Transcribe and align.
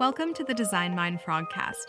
Welcome 0.00 0.34
to 0.34 0.42
the 0.42 0.52
Design 0.52 0.92
Mind 0.92 1.20
Frogcast. 1.20 1.84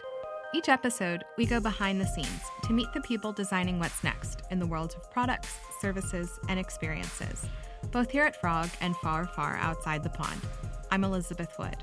Each 0.53 0.69
episode, 0.69 1.23
we 1.39 1.47
go 1.47 1.59
behind 1.59 1.99
the 1.99 2.05
scenes 2.05 2.43
to 2.65 2.71
meet 2.71 2.93
the 2.93 3.01
people 3.01 3.33
designing 3.33 3.79
what's 3.79 4.03
next 4.03 4.43
in 4.51 4.59
the 4.59 4.67
world 4.67 4.93
of 4.95 5.09
products, 5.09 5.57
services, 5.81 6.29
and 6.47 6.59
experiences, 6.59 7.47
both 7.89 8.11
here 8.11 8.23
at 8.25 8.39
Frog 8.39 8.69
and 8.79 8.95
far, 8.97 9.25
far 9.25 9.55
outside 9.55 10.03
the 10.03 10.11
pond. 10.11 10.39
I'm 10.91 11.03
Elizabeth 11.03 11.51
Wood. 11.57 11.77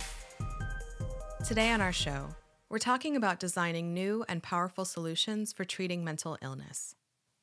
Today 1.44 1.70
on 1.72 1.80
our 1.80 1.92
show, 1.92 2.28
we're 2.68 2.78
talking 2.78 3.16
about 3.16 3.40
designing 3.40 3.92
new 3.92 4.24
and 4.28 4.44
powerful 4.44 4.84
solutions 4.84 5.52
for 5.52 5.64
treating 5.64 6.04
mental 6.04 6.38
illness. 6.40 6.94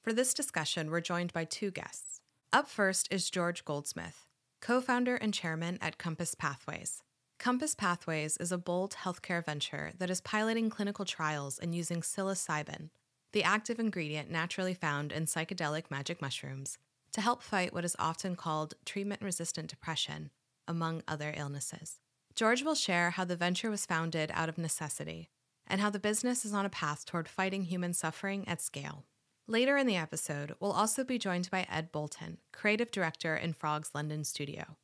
For 0.02 0.14
this 0.14 0.34
discussion, 0.34 0.90
we're 0.90 1.02
joined 1.02 1.34
by 1.34 1.44
two 1.44 1.70
guests. 1.70 2.22
Up 2.54 2.70
first 2.70 3.12
is 3.12 3.30
George 3.30 3.66
Goldsmith, 3.66 4.26
co 4.62 4.80
founder 4.80 5.18
and 5.18 5.34
chairman 5.34 5.80
at 5.82 5.98
Compass 5.98 6.34
Pathways. 6.34 7.04
Compass 7.40 7.74
Pathways 7.74 8.36
is 8.36 8.52
a 8.52 8.58
bold 8.58 8.92
healthcare 8.92 9.44
venture 9.44 9.94
that 9.98 10.10
is 10.10 10.20
piloting 10.20 10.70
clinical 10.70 11.06
trials 11.06 11.58
and 11.58 11.74
using 11.74 12.02
psilocybin, 12.02 12.90
the 13.32 13.46
active 13.46 13.80
ingredient 13.80 14.30
naturally 14.30 14.74
found 14.74 15.14
in 15.14 15.24
psychedelic 15.24 15.90
magic 15.90 16.22
mushrooms, 16.22 16.78
to 17.14 17.22
help 17.22 17.42
fight 17.42 17.74
what 17.74 17.86
is 17.86 17.96
often 17.98 18.36
called 18.36 18.74
treatment 18.86 19.22
resistant 19.22 19.70
depression, 19.70 20.32
among 20.68 21.02
other 21.08 21.34
illnesses. 21.38 22.02
George 22.36 22.62
will 22.62 22.76
share 22.76 23.12
how 23.12 23.24
the 23.24 23.38
venture 23.38 23.70
was 23.70 23.86
founded 23.86 24.30
out 24.34 24.50
of 24.50 24.58
necessity 24.58 25.30
and 25.66 25.80
how 25.80 25.90
the 25.90 25.98
business 25.98 26.44
is 26.44 26.54
on 26.54 26.66
a 26.66 26.70
path 26.70 27.06
toward 27.06 27.30
fighting 27.30 27.64
human 27.64 27.94
suffering 27.94 28.46
at 28.50 28.62
scale. 28.62 29.06
Later 29.48 29.78
in 29.78 29.88
the 29.88 29.96
episode, 29.96 30.56
we'll 30.60 30.74
also 30.74 31.06
be 31.06 31.18
joined 31.18 31.50
by 31.50 31.66
Ed 31.72 31.94
Bolton, 31.94 32.40
creative 32.52 32.92
director 32.92 33.38
in 33.38 33.54
Frog's 33.54 33.92
London 33.96 34.26
studio. 34.26 34.76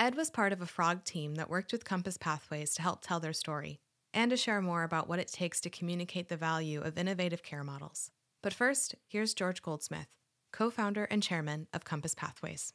Ed 0.00 0.14
was 0.14 0.30
part 0.30 0.54
of 0.54 0.62
a 0.62 0.66
Frog 0.66 1.04
team 1.04 1.34
that 1.34 1.50
worked 1.50 1.72
with 1.72 1.84
Compass 1.84 2.16
Pathways 2.16 2.72
to 2.72 2.80
help 2.80 3.02
tell 3.02 3.20
their 3.20 3.34
story 3.34 3.80
and 4.14 4.30
to 4.30 4.36
share 4.38 4.62
more 4.62 4.82
about 4.82 5.10
what 5.10 5.18
it 5.18 5.28
takes 5.28 5.60
to 5.60 5.68
communicate 5.68 6.30
the 6.30 6.38
value 6.38 6.80
of 6.80 6.96
innovative 6.96 7.42
care 7.42 7.62
models. 7.62 8.10
But 8.42 8.54
first, 8.54 8.94
here's 9.08 9.34
George 9.34 9.60
Goldsmith, 9.60 10.06
co 10.54 10.70
founder 10.70 11.04
and 11.04 11.22
chairman 11.22 11.66
of 11.74 11.84
Compass 11.84 12.14
Pathways. 12.14 12.72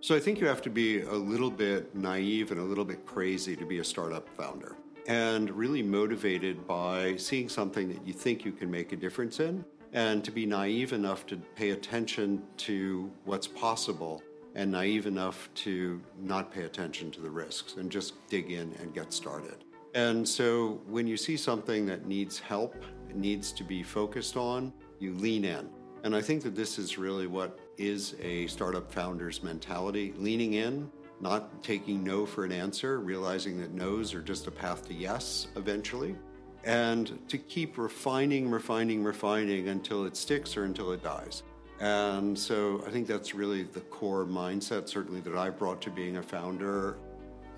So 0.00 0.16
I 0.16 0.18
think 0.18 0.40
you 0.40 0.48
have 0.48 0.60
to 0.62 0.70
be 0.70 1.02
a 1.02 1.14
little 1.14 1.52
bit 1.52 1.94
naive 1.94 2.50
and 2.50 2.58
a 2.58 2.64
little 2.64 2.84
bit 2.84 3.06
crazy 3.06 3.54
to 3.54 3.64
be 3.64 3.78
a 3.78 3.84
startup 3.84 4.28
founder 4.30 4.74
and 5.06 5.50
really 5.50 5.84
motivated 5.84 6.66
by 6.66 7.14
seeing 7.14 7.48
something 7.48 7.88
that 7.90 8.04
you 8.04 8.12
think 8.12 8.44
you 8.44 8.50
can 8.50 8.68
make 8.68 8.90
a 8.90 8.96
difference 8.96 9.38
in 9.38 9.64
and 9.92 10.24
to 10.24 10.32
be 10.32 10.46
naive 10.46 10.92
enough 10.92 11.26
to 11.26 11.36
pay 11.54 11.70
attention 11.70 12.42
to 12.56 13.08
what's 13.24 13.46
possible 13.46 14.20
and 14.54 14.70
naive 14.70 15.06
enough 15.06 15.48
to 15.54 16.00
not 16.20 16.52
pay 16.52 16.62
attention 16.62 17.10
to 17.10 17.20
the 17.20 17.30
risks 17.30 17.74
and 17.76 17.90
just 17.90 18.14
dig 18.28 18.50
in 18.50 18.74
and 18.80 18.94
get 18.94 19.12
started. 19.12 19.64
And 19.94 20.28
so 20.28 20.80
when 20.86 21.06
you 21.06 21.16
see 21.16 21.36
something 21.36 21.86
that 21.86 22.06
needs 22.06 22.38
help, 22.38 22.74
needs 23.14 23.52
to 23.52 23.64
be 23.64 23.82
focused 23.82 24.36
on, 24.36 24.72
you 24.98 25.14
lean 25.14 25.44
in. 25.44 25.68
And 26.02 26.14
I 26.14 26.20
think 26.20 26.42
that 26.42 26.54
this 26.54 26.78
is 26.78 26.98
really 26.98 27.26
what 27.26 27.58
is 27.78 28.14
a 28.20 28.46
startup 28.48 28.92
founder's 28.92 29.42
mentality 29.42 30.12
leaning 30.16 30.54
in, 30.54 30.90
not 31.20 31.62
taking 31.62 32.04
no 32.04 32.26
for 32.26 32.44
an 32.44 32.52
answer, 32.52 33.00
realizing 33.00 33.58
that 33.60 33.72
no's 33.72 34.14
are 34.14 34.20
just 34.20 34.46
a 34.46 34.50
path 34.50 34.86
to 34.88 34.94
yes 34.94 35.48
eventually, 35.56 36.16
and 36.64 37.18
to 37.28 37.38
keep 37.38 37.78
refining, 37.78 38.50
refining, 38.50 39.02
refining 39.02 39.68
until 39.68 40.04
it 40.04 40.16
sticks 40.16 40.56
or 40.56 40.64
until 40.64 40.92
it 40.92 41.02
dies. 41.02 41.42
And 41.80 42.38
so 42.38 42.82
I 42.86 42.90
think 42.90 43.06
that's 43.06 43.34
really 43.34 43.64
the 43.64 43.80
core 43.80 44.24
mindset, 44.24 44.88
certainly, 44.88 45.20
that 45.20 45.34
I've 45.34 45.58
brought 45.58 45.80
to 45.82 45.90
being 45.90 46.18
a 46.18 46.22
founder. 46.22 46.96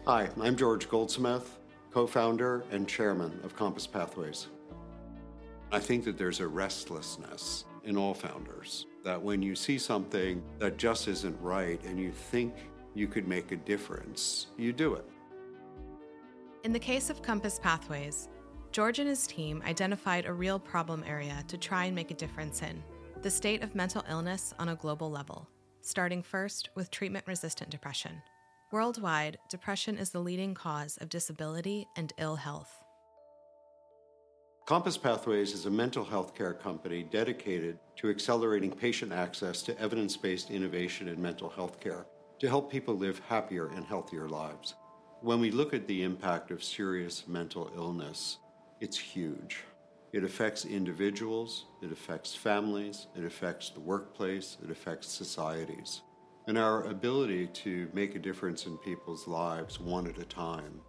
Hi, 0.07 0.29
I'm 0.41 0.57
George 0.57 0.89
Goldsmith, 0.89 1.59
co 1.93 2.07
founder 2.07 2.65
and 2.71 2.89
chairman 2.89 3.39
of 3.45 3.55
Compass 3.55 3.87
Pathways. 3.87 4.49
I 5.71 5.81
think 5.81 6.05
that 6.05 6.17
there's 6.17 6.41
a 6.41 6.47
restlessness 6.47 7.65
in 7.85 7.97
all 7.97 8.15
founders. 8.15 8.87
That 9.05 9.21
when 9.21 9.43
you 9.43 9.55
see 9.55 9.79
something 9.79 10.43
that 10.59 10.77
just 10.79 11.09
isn't 11.09 11.41
right 11.41 11.83
and 11.85 11.99
you 11.99 12.11
think 12.11 12.55
you 12.95 13.07
could 13.09 13.29
make 13.29 13.53
a 13.53 13.57
difference, 13.57 14.47
you 14.57 14.73
do 14.73 14.95
it. 14.95 15.05
In 16.65 16.73
the 16.73 16.79
case 16.79 17.11
of 17.11 17.23
Compass 17.23 17.61
Pathways, 17.63 18.29
George 18.73 18.99
and 18.99 19.09
his 19.09 19.27
team 19.27 19.63
identified 19.65 20.27
a 20.27 20.33
real 20.33 20.59
problem 20.59 21.05
area 21.07 21.45
to 21.49 21.57
try 21.57 21.85
and 21.85 21.95
make 21.95 22.11
a 22.11 22.15
difference 22.15 22.63
in 22.63 22.83
the 23.27 23.31
state 23.33 23.65
of 23.65 23.75
mental 23.75 24.05
illness 24.09 24.55
on 24.57 24.69
a 24.69 24.77
global 24.77 25.11
level, 25.11 25.49
starting 25.81 26.23
first 26.23 26.69
with 26.77 26.93
treatment 26.93 27.27
resistant 27.27 27.69
depression. 27.69 28.23
Worldwide, 28.71 29.37
depression 29.51 29.99
is 29.99 30.11
the 30.11 30.21
leading 30.21 30.55
cause 30.55 30.97
of 30.99 31.09
disability 31.09 31.89
and 31.97 32.13
ill 32.19 32.37
health. 32.37 32.71
Compass 34.65 34.97
Pathways 34.97 35.55
is 35.55 35.67
a 35.67 35.71
mental 35.73 36.05
health 36.05 36.37
care 36.37 36.55
company 36.55 37.03
dedicated 37.03 37.81
to 37.97 38.11
accelerating 38.11 38.71
patient 38.71 39.13
access 39.13 39.61
to 39.63 39.77
evidence 39.81 40.17
based 40.17 40.53
innovation 40.53 41.09
in 41.09 41.21
mental 41.21 41.49
health 41.49 41.81
care 41.81 42.07
to 42.39 42.49
help 42.49 42.71
people 42.71 42.95
live 42.95 43.21
happier 43.29 43.71
and 43.71 43.85
healthier 43.85 44.29
lives. 44.29 44.77
When 45.21 45.41
we 45.41 45.51
look 45.51 45.75
at 45.75 45.89
the 45.89 46.05
impact 46.05 46.53
of 46.53 46.63
serious 46.63 47.27
mental 47.27 47.73
illness, 47.75 48.39
it's 48.81 48.97
huge. 48.97 49.65
It 50.17 50.25
affects 50.25 50.65
individuals, 50.65 51.67
it 51.83 51.93
affects 51.93 52.35
families, 52.35 53.07
it 53.15 53.23
affects 53.23 53.69
the 53.69 53.81
workplace, 53.81 54.57
it 54.65 54.71
affects 54.71 55.09
societies. 55.09 56.01
And 56.47 56.57
our 56.57 56.85
ability 56.85 57.49
to 57.49 57.91
make 57.93 58.15
a 58.15 58.19
difference 58.19 58.65
in 58.65 58.79
people's 58.79 59.29
lives 59.29 59.79
one 59.79 60.07
at 60.07 60.17
a 60.17 60.25
time, 60.25 60.81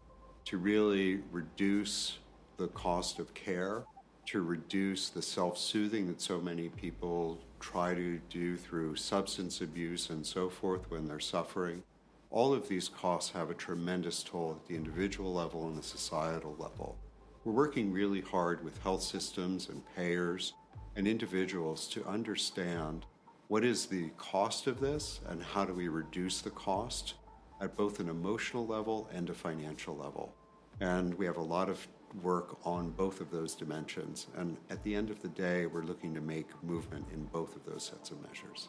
to 0.46 0.58
really 0.58 1.24
reduce 1.30 2.20
the 2.56 2.70
cost 2.70 3.20
of 3.20 3.34
care, 3.34 3.84
to 4.28 4.44
reduce 4.44 5.10
the 5.10 5.22
self 5.22 5.58
soothing 5.58 6.08
that 6.08 6.22
so 6.22 6.40
many 6.40 6.70
people 6.70 7.38
try 7.60 7.94
to 7.94 8.22
do 8.30 8.56
through 8.56 8.96
substance 8.96 9.60
abuse 9.60 10.10
and 10.10 10.26
so 10.26 10.48
forth 10.48 10.90
when 10.90 11.06
they're 11.06 11.20
suffering. 11.20 11.84
All 12.32 12.54
of 12.54 12.70
these 12.70 12.88
costs 12.88 13.32
have 13.32 13.50
a 13.50 13.54
tremendous 13.54 14.24
toll 14.24 14.58
at 14.58 14.70
the 14.70 14.76
individual 14.78 15.34
level 15.34 15.68
and 15.68 15.78
the 15.78 15.84
societal 15.84 16.56
level. 16.58 16.98
We're 17.48 17.54
working 17.54 17.94
really 17.94 18.20
hard 18.20 18.62
with 18.62 18.78
health 18.84 19.02
systems 19.02 19.70
and 19.70 19.82
payers 19.96 20.52
and 20.98 21.08
individuals 21.08 21.88
to 21.92 22.06
understand 22.06 23.06
what 23.48 23.64
is 23.64 23.86
the 23.86 24.10
cost 24.18 24.68
of 24.68 24.82
this 24.82 25.22
and 25.30 25.42
how 25.42 25.64
do 25.64 25.72
we 25.72 25.88
reduce 25.88 26.42
the 26.42 26.50
cost 26.50 27.14
at 27.62 27.78
both 27.78 28.02
an 28.02 28.10
emotional 28.10 28.68
level 28.68 29.10
and 29.14 29.30
a 29.30 29.34
financial 29.34 29.96
level. 29.96 30.36
And 30.82 31.14
we 31.14 31.26
have 31.26 31.38
a 31.38 31.42
lot 31.42 31.70
of 31.70 31.88
work 32.22 32.58
on 32.66 32.90
both 32.90 33.22
of 33.22 33.32
those 33.32 33.56
dimensions. 33.56 34.28
And 34.36 34.58
at 34.70 34.84
the 34.84 34.94
end 34.94 35.10
of 35.10 35.22
the 35.22 35.30
day, 35.30 35.68
we're 35.68 35.84
looking 35.84 36.14
to 36.16 36.22
make 36.22 36.50
movement 36.66 37.06
in 37.14 37.28
both 37.28 37.56
of 37.56 37.64
those 37.64 37.86
sets 37.86 38.12
of 38.12 38.22
measures. 38.28 38.68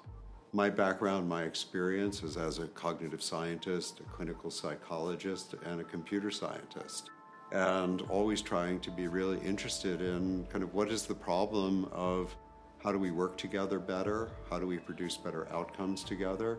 My 0.53 0.71
background, 0.71 1.29
my 1.29 1.43
experience 1.43 2.23
is 2.23 2.37
as 2.37 2.61
a 2.61 2.69
cognitive 2.69 3.25
scientist, 3.25 3.99
a 3.99 4.05
clinical 4.05 4.53
psychologist, 4.53 5.57
and 5.65 5.81
a 5.81 5.85
computer 5.85 6.31
scientist. 6.31 7.11
And 7.53 8.03
always 8.03 8.43
trying 8.43 8.81
to 8.81 8.91
be 8.91 9.09
really 9.09 9.39
interested 9.41 10.03
in 10.03 10.47
kind 10.51 10.63
of 10.63 10.75
what 10.75 10.91
is 10.91 11.07
the 11.07 11.15
problem 11.15 11.87
of 11.93 12.37
how 12.83 12.93
do 12.93 12.99
we 12.99 13.11
work 13.11 13.37
together 13.37 13.79
better? 13.79 14.31
How 14.51 14.59
do 14.59 14.67
we 14.67 14.79
produce 14.79 15.17
better 15.17 15.49
outcomes 15.51 16.05
together? 16.05 16.59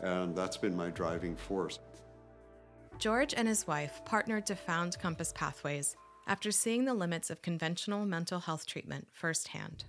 And 0.00 0.34
that's 0.36 0.56
been 0.56 0.76
my 0.76 0.90
driving 0.90 1.36
force. 1.36 1.80
George 2.98 3.34
and 3.34 3.46
his 3.46 3.66
wife 3.66 4.00
partnered 4.04 4.46
to 4.46 4.56
found 4.56 4.98
Compass 4.98 5.32
Pathways 5.32 5.96
after 6.26 6.50
seeing 6.50 6.84
the 6.84 6.94
limits 6.94 7.30
of 7.30 7.42
conventional 7.42 8.04
mental 8.04 8.40
health 8.40 8.66
treatment 8.66 9.08
firsthand. 9.12 9.84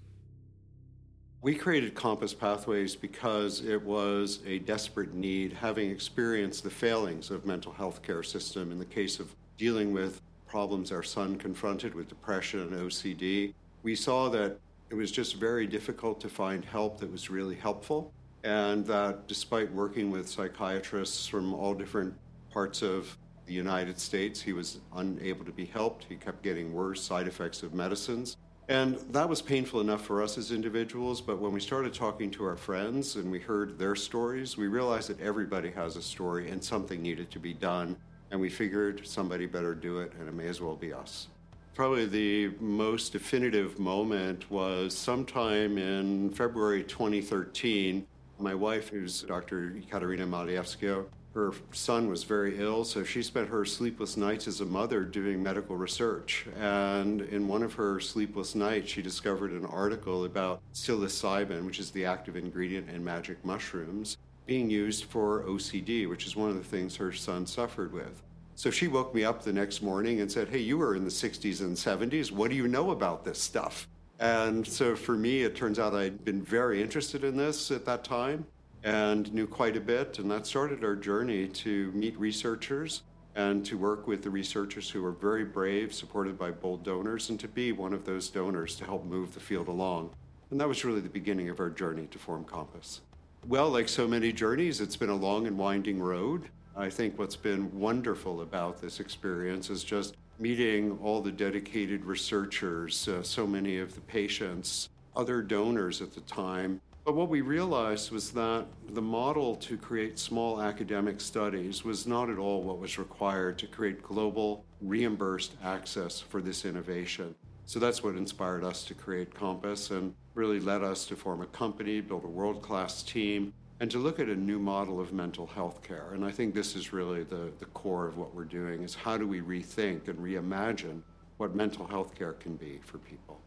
We 1.42 1.56
created 1.56 1.96
Compass 1.96 2.34
Pathways 2.34 2.96
because 2.96 3.62
it 3.64 3.82
was 3.82 4.40
a 4.46 4.60
desperate 4.60 5.14
need, 5.14 5.54
having 5.54 5.90
experienced 5.90 6.64
the 6.64 6.70
failings 6.70 7.32
of 7.32 7.46
mental 7.46 7.72
health 7.72 8.02
care 8.02 8.24
system 8.24 8.72
in 8.72 8.80
the 8.80 8.86
case 8.86 9.20
of 9.20 9.34
dealing 9.58 9.94
with 9.94 10.22
problems 10.50 10.92
our 10.92 11.04
son 11.04 11.38
confronted 11.38 11.94
with 11.96 12.10
depression 12.10 12.62
and 12.62 12.74
OCD. 12.74 13.54
We 13.84 13.96
saw 13.96 14.28
that 14.30 14.60
it 14.90 14.96
was 14.96 15.12
just 15.12 15.36
very 15.36 15.68
difficult 15.68 16.20
to 16.22 16.30
find 16.30 16.66
help 16.66 17.00
that 17.00 17.12
was 17.12 17.30
really 17.30 17.56
helpful, 17.56 18.12
and 18.44 18.86
that 18.88 19.28
despite 19.28 19.72
working 19.72 20.10
with 20.10 20.28
psychiatrists 20.28 21.28
from 21.28 21.54
all 21.54 21.74
different 21.74 22.14
parts 22.52 22.82
of 22.82 23.18
the 23.50 23.56
United 23.56 24.00
States. 24.00 24.40
He 24.40 24.54
was 24.54 24.80
unable 24.96 25.44
to 25.44 25.52
be 25.52 25.66
helped. 25.66 26.06
He 26.08 26.16
kept 26.16 26.44
getting 26.44 26.72
worse 26.72 27.02
side 27.02 27.28
effects 27.28 27.64
of 27.64 27.74
medicines. 27.74 28.38
And 28.70 28.98
that 29.10 29.28
was 29.28 29.42
painful 29.42 29.82
enough 29.82 30.06
for 30.06 30.22
us 30.22 30.38
as 30.38 30.52
individuals, 30.52 31.20
but 31.22 31.40
when 31.40 31.52
we 31.52 31.60
started 31.60 31.92
talking 31.92 32.30
to 32.32 32.46
our 32.46 32.56
friends 32.56 33.16
and 33.16 33.32
we 33.32 33.40
heard 33.40 33.80
their 33.80 33.96
stories, 33.96 34.56
we 34.56 34.68
realized 34.68 35.10
that 35.10 35.20
everybody 35.20 35.72
has 35.72 35.96
a 35.96 36.02
story 36.04 36.52
and 36.52 36.64
something 36.64 37.02
needed 37.02 37.32
to 37.32 37.40
be 37.40 37.56
done. 37.56 37.98
And 38.32 38.40
we 38.40 38.50
figured 38.50 39.08
somebody 39.08 39.46
better 39.46 39.74
do 39.74 40.00
it, 40.00 40.12
and 40.20 40.28
it 40.28 40.34
may 40.34 40.48
as 40.48 40.62
well 40.62 40.76
be 40.76 40.94
us. 40.94 41.28
Probably 41.74 42.06
the 42.06 42.52
most 42.60 43.14
definitive 43.14 43.80
moment 43.80 44.50
was 44.52 44.96
sometime 44.98 45.78
in 45.78 46.30
February 46.32 46.84
2013. 46.84 48.06
My 48.38 48.54
wife, 48.54 48.90
who's 48.90 49.22
Dr. 49.24 49.82
Katerina 49.90 50.28
Malievskaia, 50.28 51.06
her 51.34 51.54
son 51.72 52.10
was 52.10 52.24
very 52.24 52.60
ill, 52.60 52.84
so 52.84 53.04
she 53.04 53.22
spent 53.22 53.48
her 53.50 53.64
sleepless 53.64 54.18
nights 54.18 54.48
as 54.48 54.62
a 54.62 54.66
mother 54.66 55.04
doing 55.04 55.42
medical 55.42 55.76
research. 55.76 56.46
And 56.60 57.22
in 57.22 57.48
one 57.48 57.62
of 57.64 57.74
her 57.74 58.00
sleepless 58.00 58.56
nights, 58.56 58.92
she 58.92 59.02
discovered 59.02 59.52
an 59.52 59.66
article 59.66 60.26
about 60.26 60.62
psilocybin, 60.74 61.66
which 61.66 61.80
is 61.80 61.92
the 61.92 62.06
active 62.06 62.36
ingredient 62.36 62.90
in 62.90 63.04
magic 63.04 63.44
mushrooms, 63.46 64.18
being 64.50 64.68
used 64.68 65.04
for 65.04 65.44
OCD, 65.44 66.10
which 66.10 66.26
is 66.26 66.36
one 66.36 66.50
of 66.50 66.56
the 66.56 66.64
things 66.64 66.96
her 66.96 67.12
son 67.12 67.46
suffered 67.46 67.94
with. 67.94 68.24
So 68.56 68.72
she 68.72 68.88
woke 68.88 69.14
me 69.14 69.24
up 69.24 69.44
the 69.44 69.54
next 69.54 69.84
morning 69.84 70.22
and 70.22 70.32
said, 70.32 70.50
Hey, 70.50 70.58
you 70.58 70.80
were 70.80 70.96
in 70.96 71.04
the 71.04 71.12
60s 71.12 71.62
and 71.62 71.78
70s. 71.78 72.32
What 72.32 72.50
do 72.50 72.56
you 72.56 72.68
know 72.68 72.90
about 72.90 73.24
this 73.24 73.40
stuff? 73.40 73.88
And 74.20 74.66
so 74.66 74.96
for 74.96 75.16
me, 75.16 75.44
it 75.44 75.56
turns 75.56 75.78
out 75.78 75.94
I'd 75.94 76.26
been 76.26 76.42
very 76.42 76.82
interested 76.82 77.24
in 77.24 77.38
this 77.38 77.70
at 77.70 77.86
that 77.86 78.04
time 78.04 78.44
and 78.84 79.32
knew 79.32 79.46
quite 79.46 79.78
a 79.78 79.80
bit. 79.80 80.18
And 80.18 80.32
that 80.32 80.48
started 80.48 80.84
our 80.84 80.96
journey 80.96 81.48
to 81.48 81.92
meet 81.92 82.20
researchers 82.20 83.04
and 83.36 83.64
to 83.68 83.78
work 83.78 84.08
with 84.08 84.24
the 84.24 84.32
researchers 84.32 84.90
who 84.90 85.04
were 85.04 85.12
very 85.12 85.46
brave, 85.46 85.94
supported 85.94 86.40
by 86.40 86.50
bold 86.50 86.84
donors, 86.84 87.30
and 87.30 87.40
to 87.40 87.48
be 87.48 87.72
one 87.72 87.94
of 87.94 88.04
those 88.04 88.30
donors 88.30 88.76
to 88.78 88.84
help 88.84 89.06
move 89.06 89.36
the 89.36 89.40
field 89.40 89.68
along. 89.68 90.10
And 90.50 90.60
that 90.60 90.68
was 90.68 90.84
really 90.84 91.02
the 91.02 91.08
beginning 91.08 91.50
of 91.50 91.60
our 91.60 91.70
journey 91.70 92.08
to 92.08 92.18
form 92.18 92.44
Compass. 92.46 93.02
Well, 93.48 93.70
like 93.70 93.90
so 93.90 94.08
many 94.08 94.32
journeys, 94.32 94.82
it's 94.82 94.96
been 94.96 95.10
a 95.10 95.16
long 95.16 95.48
and 95.48 95.58
winding 95.58 96.00
road. 96.00 96.50
I 96.76 96.90
think 96.90 97.18
what's 97.18 97.36
been 97.36 97.78
wonderful 97.78 98.42
about 98.42 98.80
this 98.80 99.00
experience 99.00 99.70
is 99.70 99.84
just 99.84 100.16
meeting 100.38 100.98
all 101.02 101.22
the 101.22 101.32
dedicated 101.32 102.06
researchers, 102.06 103.08
uh, 103.08 103.24
so 103.24 103.48
many 103.48 103.80
of 103.80 103.96
the 103.96 104.02
patients, 104.02 104.90
other 105.16 105.42
donors 105.42 106.02
at 106.02 106.14
the 106.14 106.22
time, 106.22 106.80
but 107.10 107.16
what 107.16 107.30
we 107.30 107.42
realized 107.42 108.12
was 108.12 108.30
that 108.34 108.68
the 108.90 109.02
model 109.02 109.56
to 109.56 109.78
create 109.78 110.20
small 110.20 110.62
academic 110.62 111.20
studies 111.20 111.84
was 111.84 112.06
not 112.06 112.30
at 112.30 112.38
all 112.38 112.62
what 112.62 112.78
was 112.78 113.00
required 113.00 113.58
to 113.58 113.66
create 113.66 114.04
global 114.04 114.64
reimbursed 114.80 115.56
access 115.64 116.20
for 116.20 116.40
this 116.40 116.66
innovation. 116.66 117.34
So 117.70 117.78
that's 117.78 118.02
what 118.02 118.16
inspired 118.16 118.64
us 118.64 118.84
to 118.86 118.96
create 118.96 119.32
Compass 119.32 119.92
and 119.92 120.16
really 120.34 120.60
led 120.60 120.82
us 120.82 121.06
to 121.06 121.16
form 121.16 121.44
a 121.44 121.46
company, 121.46 122.02
build 122.02 122.24
a 122.24 122.28
world 122.28 122.64
class 122.64 123.04
team, 123.04 123.54
and 123.80 123.92
to 123.92 124.00
look 124.00 124.20
at 124.20 124.28
a 124.28 124.36
new 124.36 124.58
model 124.58 125.00
of 125.00 125.14
mental 125.14 125.46
health 125.46 125.84
care. 125.84 126.14
And 126.16 126.26
I 126.26 126.32
think 126.32 126.56
this 126.56 126.76
is 126.76 126.92
really 126.92 127.22
the, 127.22 127.52
the 127.60 127.68
core 127.68 128.08
of 128.08 128.18
what 128.18 128.34
we're 128.34 128.46
doing 128.46 128.82
is 128.82 128.96
how 128.96 129.20
do 129.20 129.28
we 129.28 129.42
rethink 129.42 130.08
and 130.08 130.18
reimagine 130.18 131.04
what 131.38 131.54
mental 131.54 131.86
health 131.86 132.16
care 132.16 132.34
can 132.34 132.56
be 132.56 132.80
for 132.84 132.98
people. 132.98 133.40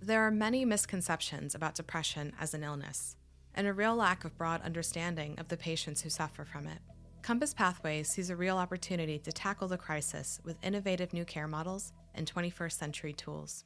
There 0.00 0.22
are 0.22 0.30
many 0.30 0.64
misconceptions 0.64 1.56
about 1.56 1.74
depression 1.74 2.34
as 2.38 2.54
an 2.54 2.62
illness, 2.62 3.16
and 3.52 3.66
a 3.66 3.72
real 3.72 3.96
lack 3.96 4.24
of 4.24 4.38
broad 4.38 4.62
understanding 4.62 5.40
of 5.40 5.48
the 5.48 5.56
patients 5.56 6.02
who 6.02 6.08
suffer 6.08 6.44
from 6.44 6.68
it. 6.68 6.78
Compass 7.22 7.52
Pathways 7.52 8.08
sees 8.08 8.30
a 8.30 8.36
real 8.36 8.56
opportunity 8.56 9.18
to 9.18 9.32
tackle 9.32 9.66
the 9.66 9.76
crisis 9.76 10.38
with 10.44 10.56
innovative 10.62 11.12
new 11.12 11.24
care 11.24 11.48
models 11.48 11.92
and 12.16 12.32
21st 12.32 12.72
century 12.72 13.12
tools. 13.12 13.64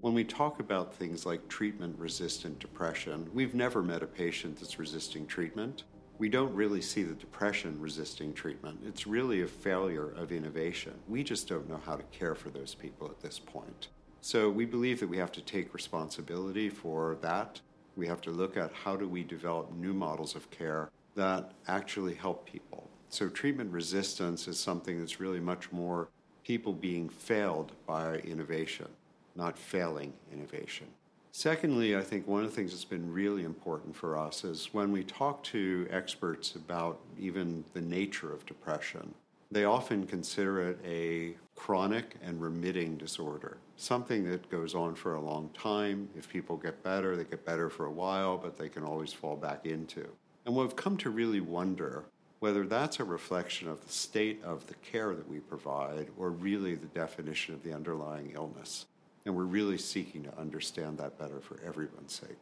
When 0.00 0.14
we 0.14 0.24
talk 0.24 0.60
about 0.60 0.94
things 0.94 1.24
like 1.24 1.48
treatment 1.48 1.98
resistant 1.98 2.58
depression, 2.58 3.28
we've 3.32 3.54
never 3.54 3.82
met 3.82 4.02
a 4.02 4.06
patient 4.06 4.58
that's 4.58 4.78
resisting 4.78 5.26
treatment. 5.26 5.84
We 6.18 6.28
don't 6.28 6.54
really 6.54 6.82
see 6.82 7.02
the 7.02 7.14
depression 7.14 7.80
resisting 7.80 8.34
treatment. 8.34 8.80
It's 8.86 9.06
really 9.06 9.42
a 9.42 9.46
failure 9.46 10.10
of 10.10 10.30
innovation. 10.30 10.92
We 11.08 11.24
just 11.24 11.48
don't 11.48 11.68
know 11.68 11.80
how 11.84 11.96
to 11.96 12.02
care 12.04 12.34
for 12.34 12.50
those 12.50 12.74
people 12.74 13.08
at 13.08 13.20
this 13.20 13.38
point. 13.38 13.88
So 14.20 14.48
we 14.48 14.64
believe 14.64 15.00
that 15.00 15.08
we 15.08 15.18
have 15.18 15.32
to 15.32 15.40
take 15.40 15.74
responsibility 15.74 16.68
for 16.68 17.16
that. 17.20 17.60
We 17.96 18.06
have 18.06 18.20
to 18.22 18.30
look 18.30 18.56
at 18.56 18.72
how 18.72 18.96
do 18.96 19.08
we 19.08 19.24
develop 19.24 19.72
new 19.74 19.92
models 19.92 20.34
of 20.34 20.50
care 20.50 20.90
that 21.14 21.52
actually 21.66 22.14
help 22.14 22.46
people. 22.46 22.90
So 23.08 23.28
treatment 23.28 23.70
resistance 23.72 24.48
is 24.48 24.58
something 24.58 24.98
that's 24.98 25.20
really 25.20 25.40
much 25.40 25.72
more 25.72 26.08
people 26.44 26.72
being 26.72 27.08
failed 27.08 27.72
by 27.86 28.16
innovation, 28.18 28.88
not 29.34 29.58
failing 29.58 30.12
innovation. 30.32 30.86
Secondly, 31.32 31.96
I 31.96 32.02
think 32.02 32.28
one 32.28 32.44
of 32.44 32.50
the 32.50 32.54
things 32.54 32.70
that's 32.70 32.84
been 32.84 33.12
really 33.12 33.42
important 33.42 33.96
for 33.96 34.16
us 34.16 34.44
is 34.44 34.68
when 34.72 34.92
we 34.92 35.02
talk 35.02 35.42
to 35.44 35.88
experts 35.90 36.54
about 36.54 37.00
even 37.18 37.64
the 37.72 37.80
nature 37.80 38.32
of 38.32 38.46
depression, 38.46 39.12
they 39.50 39.64
often 39.64 40.06
consider 40.06 40.70
it 40.70 40.78
a 40.86 41.34
chronic 41.56 42.16
and 42.22 42.40
remitting 42.40 42.96
disorder, 42.96 43.56
something 43.76 44.28
that 44.30 44.48
goes 44.48 44.74
on 44.74 44.94
for 44.94 45.14
a 45.14 45.20
long 45.20 45.50
time. 45.54 46.08
If 46.16 46.28
people 46.28 46.56
get 46.56 46.82
better, 46.82 47.16
they 47.16 47.24
get 47.24 47.44
better 47.44 47.68
for 47.68 47.86
a 47.86 47.92
while, 47.92 48.36
but 48.36 48.56
they 48.56 48.68
can 48.68 48.84
always 48.84 49.12
fall 49.12 49.36
back 49.36 49.66
into. 49.66 50.06
And 50.46 50.54
we've 50.54 50.76
come 50.76 50.96
to 50.98 51.10
really 51.10 51.40
wonder 51.40 52.04
whether 52.44 52.66
that's 52.66 53.00
a 53.00 53.04
reflection 53.04 53.70
of 53.70 53.82
the 53.86 53.90
state 53.90 54.38
of 54.44 54.66
the 54.66 54.74
care 54.74 55.14
that 55.14 55.26
we 55.26 55.38
provide 55.38 56.08
or 56.18 56.28
really 56.28 56.74
the 56.74 56.88
definition 56.88 57.54
of 57.54 57.62
the 57.62 57.72
underlying 57.72 58.32
illness. 58.34 58.84
And 59.24 59.34
we're 59.34 59.44
really 59.44 59.78
seeking 59.78 60.24
to 60.24 60.38
understand 60.38 60.98
that 60.98 61.18
better 61.18 61.40
for 61.40 61.58
everyone's 61.66 62.12
sake. 62.12 62.36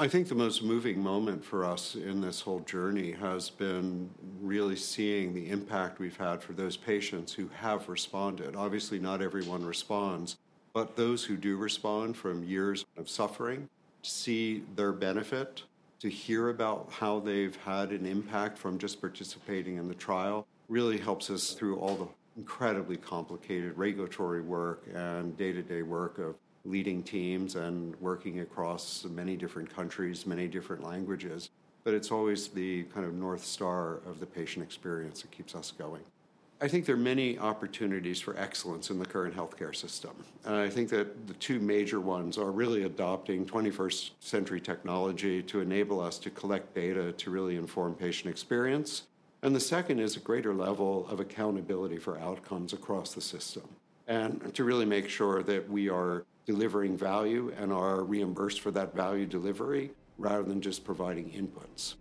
I 0.00 0.08
think 0.08 0.26
the 0.26 0.34
most 0.34 0.64
moving 0.64 1.00
moment 1.00 1.44
for 1.44 1.64
us 1.64 1.94
in 1.94 2.20
this 2.20 2.40
whole 2.40 2.58
journey 2.58 3.12
has 3.12 3.48
been 3.48 4.10
really 4.40 4.74
seeing 4.74 5.32
the 5.32 5.48
impact 5.48 6.00
we've 6.00 6.16
had 6.16 6.42
for 6.42 6.52
those 6.52 6.76
patients 6.76 7.32
who 7.32 7.48
have 7.60 7.88
responded. 7.88 8.56
Obviously, 8.56 8.98
not 8.98 9.22
everyone 9.22 9.64
responds, 9.64 10.38
but 10.72 10.96
those 10.96 11.22
who 11.22 11.36
do 11.36 11.56
respond 11.56 12.16
from 12.16 12.42
years 12.42 12.84
of 12.96 13.08
suffering, 13.08 13.68
see 14.02 14.64
their 14.74 14.90
benefit, 14.90 15.62
to 16.06 16.12
hear 16.12 16.50
about 16.50 16.88
how 16.92 17.18
they've 17.18 17.56
had 17.56 17.90
an 17.90 18.06
impact 18.06 18.56
from 18.56 18.78
just 18.78 19.00
participating 19.00 19.76
in 19.76 19.88
the 19.88 19.94
trial, 19.94 20.46
really 20.68 20.98
helps 20.98 21.30
us 21.30 21.50
through 21.50 21.76
all 21.80 21.96
the 21.96 22.06
incredibly 22.36 22.96
complicated 22.96 23.76
regulatory 23.76 24.40
work 24.40 24.86
and 24.94 25.36
day 25.36 25.50
to 25.50 25.62
day 25.62 25.82
work 25.82 26.18
of 26.18 26.36
leading 26.64 27.02
teams 27.02 27.56
and 27.56 27.96
working 28.00 28.38
across 28.38 29.04
many 29.06 29.36
different 29.36 29.68
countries, 29.74 30.26
many 30.26 30.46
different 30.46 30.84
languages. 30.84 31.50
But 31.82 31.94
it's 31.94 32.12
always 32.12 32.48
the 32.48 32.84
kind 32.84 33.04
of 33.04 33.14
North 33.14 33.44
Star 33.44 34.00
of 34.06 34.20
the 34.20 34.26
patient 34.26 34.64
experience 34.64 35.22
that 35.22 35.32
keeps 35.32 35.56
us 35.56 35.72
going. 35.76 36.02
I 36.58 36.68
think 36.68 36.86
there 36.86 36.94
are 36.94 36.98
many 36.98 37.38
opportunities 37.38 38.18
for 38.18 38.34
excellence 38.38 38.88
in 38.88 38.98
the 38.98 39.04
current 39.04 39.36
healthcare 39.36 39.76
system. 39.76 40.12
And 40.46 40.54
I 40.54 40.70
think 40.70 40.88
that 40.88 41.26
the 41.26 41.34
two 41.34 41.60
major 41.60 42.00
ones 42.00 42.38
are 42.38 42.50
really 42.50 42.84
adopting 42.84 43.44
21st 43.44 44.10
century 44.20 44.60
technology 44.60 45.42
to 45.42 45.60
enable 45.60 46.00
us 46.00 46.18
to 46.20 46.30
collect 46.30 46.74
data 46.74 47.12
to 47.12 47.30
really 47.30 47.56
inform 47.56 47.94
patient 47.94 48.30
experience. 48.30 49.02
And 49.42 49.54
the 49.54 49.60
second 49.60 49.98
is 49.98 50.16
a 50.16 50.20
greater 50.20 50.54
level 50.54 51.06
of 51.08 51.20
accountability 51.20 51.98
for 51.98 52.18
outcomes 52.18 52.72
across 52.72 53.12
the 53.12 53.20
system. 53.20 53.64
And 54.08 54.54
to 54.54 54.64
really 54.64 54.86
make 54.86 55.10
sure 55.10 55.42
that 55.42 55.68
we 55.68 55.90
are 55.90 56.24
delivering 56.46 56.96
value 56.96 57.52
and 57.58 57.70
are 57.70 58.02
reimbursed 58.02 58.62
for 58.62 58.70
that 58.70 58.94
value 58.94 59.26
delivery 59.26 59.90
rather 60.16 60.42
than 60.42 60.62
just 60.62 60.84
providing 60.84 61.30
inputs. 61.32 61.96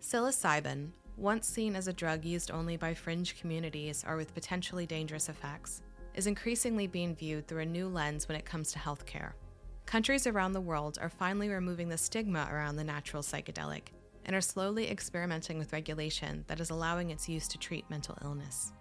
Psilocybin, 0.00 0.90
once 1.18 1.48
seen 1.48 1.74
as 1.74 1.88
a 1.88 1.92
drug 1.92 2.24
used 2.24 2.52
only 2.52 2.76
by 2.76 2.94
fringe 2.94 3.38
communities 3.40 4.04
or 4.06 4.16
with 4.16 4.34
potentially 4.34 4.86
dangerous 4.86 5.28
effects, 5.28 5.82
is 6.14 6.28
increasingly 6.28 6.86
being 6.86 7.14
viewed 7.14 7.46
through 7.46 7.62
a 7.62 7.66
new 7.66 7.88
lens 7.88 8.28
when 8.28 8.36
it 8.36 8.44
comes 8.44 8.70
to 8.70 8.78
healthcare. 8.78 9.32
Countries 9.84 10.26
around 10.28 10.52
the 10.52 10.60
world 10.60 10.96
are 11.00 11.08
finally 11.08 11.48
removing 11.48 11.88
the 11.88 11.98
stigma 11.98 12.48
around 12.52 12.76
the 12.76 12.84
natural 12.84 13.22
psychedelic 13.22 13.88
and 14.26 14.36
are 14.36 14.40
slowly 14.40 14.90
experimenting 14.90 15.58
with 15.58 15.72
regulation 15.72 16.44
that 16.46 16.60
is 16.60 16.70
allowing 16.70 17.10
its 17.10 17.28
use 17.28 17.48
to 17.48 17.58
treat 17.58 17.88
mental 17.90 18.16
illness. 18.22 18.72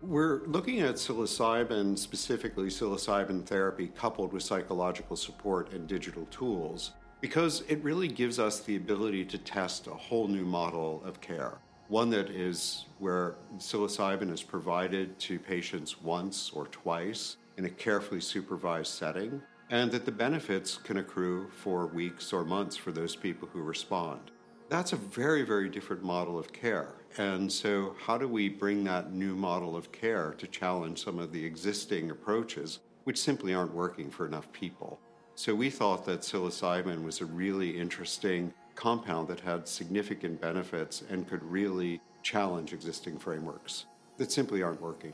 We're 0.00 0.46
looking 0.46 0.80
at 0.80 0.94
psilocybin, 0.94 1.98
specifically 1.98 2.68
psilocybin 2.68 3.44
therapy, 3.44 3.88
coupled 3.88 4.32
with 4.32 4.42
psychological 4.42 5.16
support 5.16 5.72
and 5.72 5.86
digital 5.86 6.26
tools, 6.26 6.92
because 7.22 7.62
it 7.68 7.82
really 7.84 8.08
gives 8.08 8.40
us 8.40 8.60
the 8.60 8.74
ability 8.74 9.24
to 9.24 9.38
test 9.38 9.86
a 9.86 9.94
whole 9.94 10.26
new 10.26 10.44
model 10.44 11.00
of 11.06 11.20
care. 11.20 11.56
One 11.86 12.10
that 12.10 12.28
is 12.30 12.86
where 12.98 13.36
psilocybin 13.58 14.30
is 14.30 14.42
provided 14.42 15.18
to 15.20 15.38
patients 15.38 16.02
once 16.02 16.50
or 16.52 16.66
twice 16.66 17.36
in 17.56 17.64
a 17.64 17.70
carefully 17.70 18.20
supervised 18.20 18.92
setting, 18.92 19.40
and 19.70 19.92
that 19.92 20.04
the 20.04 20.10
benefits 20.10 20.76
can 20.78 20.96
accrue 20.96 21.48
for 21.50 21.86
weeks 21.86 22.32
or 22.32 22.44
months 22.44 22.76
for 22.76 22.90
those 22.90 23.14
people 23.14 23.48
who 23.52 23.62
respond. 23.62 24.32
That's 24.68 24.92
a 24.92 24.96
very, 24.96 25.42
very 25.42 25.68
different 25.68 26.02
model 26.02 26.38
of 26.38 26.52
care. 26.52 26.88
And 27.18 27.52
so, 27.52 27.94
how 28.00 28.18
do 28.18 28.26
we 28.26 28.48
bring 28.48 28.82
that 28.84 29.12
new 29.12 29.36
model 29.36 29.76
of 29.76 29.92
care 29.92 30.34
to 30.38 30.46
challenge 30.48 31.04
some 31.04 31.20
of 31.20 31.30
the 31.30 31.44
existing 31.44 32.10
approaches, 32.10 32.80
which 33.04 33.20
simply 33.20 33.54
aren't 33.54 33.74
working 33.74 34.10
for 34.10 34.26
enough 34.26 34.50
people? 34.52 34.98
So, 35.44 35.56
we 35.56 35.70
thought 35.70 36.04
that 36.04 36.20
psilocybin 36.20 37.02
was 37.02 37.20
a 37.20 37.24
really 37.26 37.76
interesting 37.76 38.54
compound 38.76 39.26
that 39.26 39.40
had 39.40 39.66
significant 39.66 40.40
benefits 40.40 41.02
and 41.10 41.28
could 41.28 41.42
really 41.42 42.00
challenge 42.22 42.72
existing 42.72 43.18
frameworks 43.18 43.86
that 44.18 44.30
simply 44.30 44.62
aren't 44.62 44.80
working. 44.80 45.12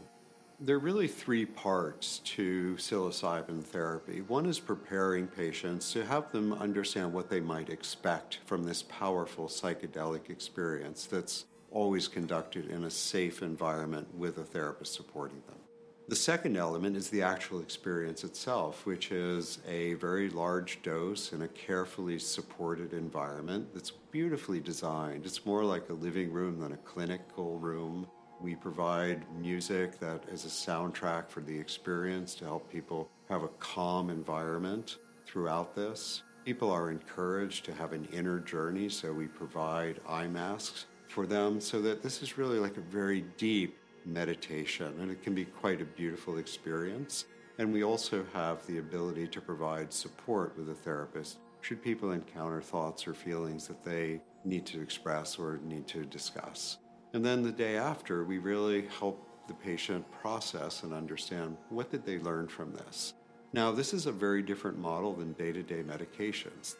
There 0.60 0.76
are 0.76 0.80
really 0.80 1.08
three 1.08 1.46
parts 1.46 2.18
to 2.36 2.74
psilocybin 2.76 3.64
therapy. 3.64 4.20
One 4.20 4.44
is 4.44 4.60
preparing 4.60 5.28
patients 5.28 5.94
to 5.94 6.04
have 6.04 6.30
them 6.30 6.52
understand 6.52 7.14
what 7.14 7.30
they 7.30 7.40
might 7.40 7.70
expect 7.70 8.40
from 8.44 8.64
this 8.64 8.82
powerful 8.82 9.46
psychedelic 9.46 10.28
experience 10.28 11.06
that's 11.06 11.46
always 11.70 12.06
conducted 12.06 12.66
in 12.66 12.84
a 12.84 12.90
safe 12.90 13.40
environment 13.40 14.14
with 14.14 14.36
a 14.36 14.44
therapist 14.44 14.92
supporting 14.92 15.40
them. 15.46 15.67
The 16.08 16.16
second 16.16 16.56
element 16.56 16.96
is 16.96 17.10
the 17.10 17.20
actual 17.20 17.60
experience 17.60 18.24
itself, 18.24 18.86
which 18.86 19.12
is 19.12 19.58
a 19.68 19.92
very 19.94 20.30
large 20.30 20.80
dose 20.82 21.34
in 21.34 21.42
a 21.42 21.48
carefully 21.48 22.18
supported 22.18 22.94
environment 22.94 23.74
that's 23.74 23.90
beautifully 23.90 24.58
designed. 24.58 25.26
It's 25.26 25.44
more 25.44 25.64
like 25.64 25.90
a 25.90 25.92
living 25.92 26.32
room 26.32 26.60
than 26.60 26.72
a 26.72 26.78
clinical 26.78 27.58
room. 27.58 28.06
We 28.40 28.54
provide 28.54 29.26
music 29.38 30.00
that 30.00 30.24
is 30.32 30.46
a 30.46 30.48
soundtrack 30.48 31.28
for 31.28 31.42
the 31.42 31.58
experience 31.58 32.34
to 32.36 32.46
help 32.46 32.72
people 32.72 33.10
have 33.28 33.42
a 33.42 33.48
calm 33.58 34.08
environment 34.08 34.96
throughout 35.26 35.74
this. 35.74 36.22
People 36.46 36.70
are 36.70 36.90
encouraged 36.90 37.66
to 37.66 37.74
have 37.74 37.92
an 37.92 38.08
inner 38.14 38.38
journey, 38.38 38.88
so 38.88 39.12
we 39.12 39.26
provide 39.26 40.00
eye 40.08 40.26
masks 40.26 40.86
for 41.08 41.26
them 41.26 41.60
so 41.60 41.82
that 41.82 42.02
this 42.02 42.22
is 42.22 42.38
really 42.38 42.58
like 42.58 42.78
a 42.78 42.82
very 42.82 43.26
deep 43.36 43.77
meditation 44.06 44.94
and 45.00 45.10
it 45.10 45.22
can 45.22 45.34
be 45.34 45.44
quite 45.44 45.80
a 45.80 45.84
beautiful 45.84 46.38
experience. 46.38 47.26
And 47.58 47.72
we 47.72 47.82
also 47.82 48.24
have 48.32 48.64
the 48.66 48.78
ability 48.78 49.26
to 49.28 49.40
provide 49.40 49.92
support 49.92 50.56
with 50.56 50.70
a 50.70 50.74
therapist 50.74 51.38
should 51.60 51.82
people 51.82 52.12
encounter 52.12 52.60
thoughts 52.60 53.06
or 53.08 53.14
feelings 53.14 53.66
that 53.66 53.82
they 53.84 54.20
need 54.44 54.64
to 54.66 54.80
express 54.80 55.38
or 55.38 55.58
need 55.64 55.86
to 55.88 56.04
discuss. 56.04 56.78
And 57.12 57.24
then 57.24 57.42
the 57.42 57.52
day 57.52 57.76
after, 57.76 58.24
we 58.24 58.38
really 58.38 58.86
help 58.98 59.26
the 59.48 59.54
patient 59.54 60.04
process 60.12 60.82
and 60.82 60.92
understand 60.92 61.56
what 61.70 61.90
did 61.90 62.04
they 62.04 62.18
learn 62.18 62.48
from 62.48 62.72
this. 62.72 63.14
Now, 63.52 63.72
this 63.72 63.94
is 63.94 64.06
a 64.06 64.12
very 64.12 64.42
different 64.42 64.78
model 64.78 65.14
than 65.14 65.32
day-to-day 65.32 65.82
medications. 65.82 66.76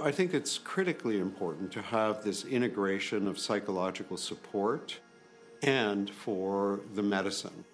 I 0.00 0.10
think 0.10 0.32
it's 0.32 0.58
critically 0.58 1.18
important 1.20 1.70
to 1.72 1.82
have 1.82 2.22
this 2.22 2.44
integration 2.44 3.26
of 3.26 3.38
psychological 3.38 4.16
support 4.16 4.98
and 5.64 6.10
for 6.10 6.80
the 6.94 7.02
medicine. 7.02 7.64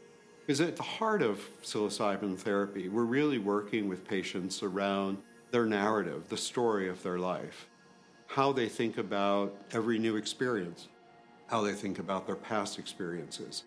Because 0.47 0.61
at 0.61 0.77
the 0.77 0.83
heart 0.83 1.23
of 1.23 1.41
psilocybin 1.63 2.39
therapy, 2.39 2.89
we're 2.89 3.05
really 3.05 3.39
working 3.39 3.89
with 3.89 4.07
patients 4.07 4.63
around 4.63 5.19
their 5.51 5.67
narrative, 5.67 6.29
the 6.29 6.37
story 6.37 6.89
of 6.89 7.03
their 7.03 7.19
life, 7.19 7.69
how 8.29 8.53
they 8.53 8.69
think 8.69 8.97
about 8.97 9.55
every 9.73 9.99
new 9.99 10.17
experience, 10.17 10.89
how 11.49 11.61
they 11.61 11.73
think 11.73 11.99
about 11.99 12.27
their 12.27 12.37
past 12.37 12.79
experiences. 12.79 13.65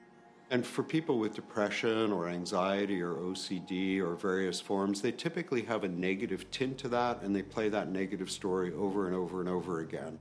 And 0.49 0.65
for 0.65 0.83
people 0.83 1.19
with 1.19 1.35
depression 1.35 2.11
or 2.11 2.29
anxiety 2.29 3.01
or 3.01 3.15
OCD 3.15 3.99
or 3.99 4.15
various 4.15 4.61
forms, 4.61 5.01
they 5.01 5.11
typically 5.11 5.63
have 5.63 5.83
a 5.83 5.87
negative 5.89 6.49
tint 6.51 6.77
to 6.79 6.87
that 6.89 7.21
and 7.23 7.35
they 7.35 7.41
play 7.41 7.69
that 7.69 7.89
negative 7.89 8.29
story 8.29 8.73
over 8.73 9.07
and 9.07 9.15
over 9.15 9.41
and 9.41 9.49
over 9.49 9.79
again. 9.79 10.19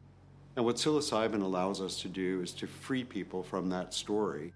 And 0.57 0.65
what 0.65 0.77
psilocybin 0.77 1.43
allows 1.43 1.81
us 1.81 2.01
to 2.03 2.09
do 2.09 2.43
is 2.43 2.53
to 2.53 2.67
free 2.67 3.05
people 3.05 3.43
from 3.43 3.71
that 3.71 3.95
story 3.95 4.53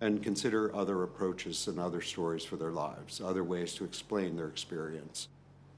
and 0.00 0.22
consider 0.22 0.74
other 0.74 1.02
approaches 1.02 1.66
and 1.68 1.78
other 1.78 2.00
stories 2.00 2.44
for 2.44 2.56
their 2.56 2.72
lives, 2.72 3.20
other 3.20 3.44
ways 3.44 3.74
to 3.74 3.84
explain 3.84 4.36
their 4.36 4.48
experience. 4.48 5.28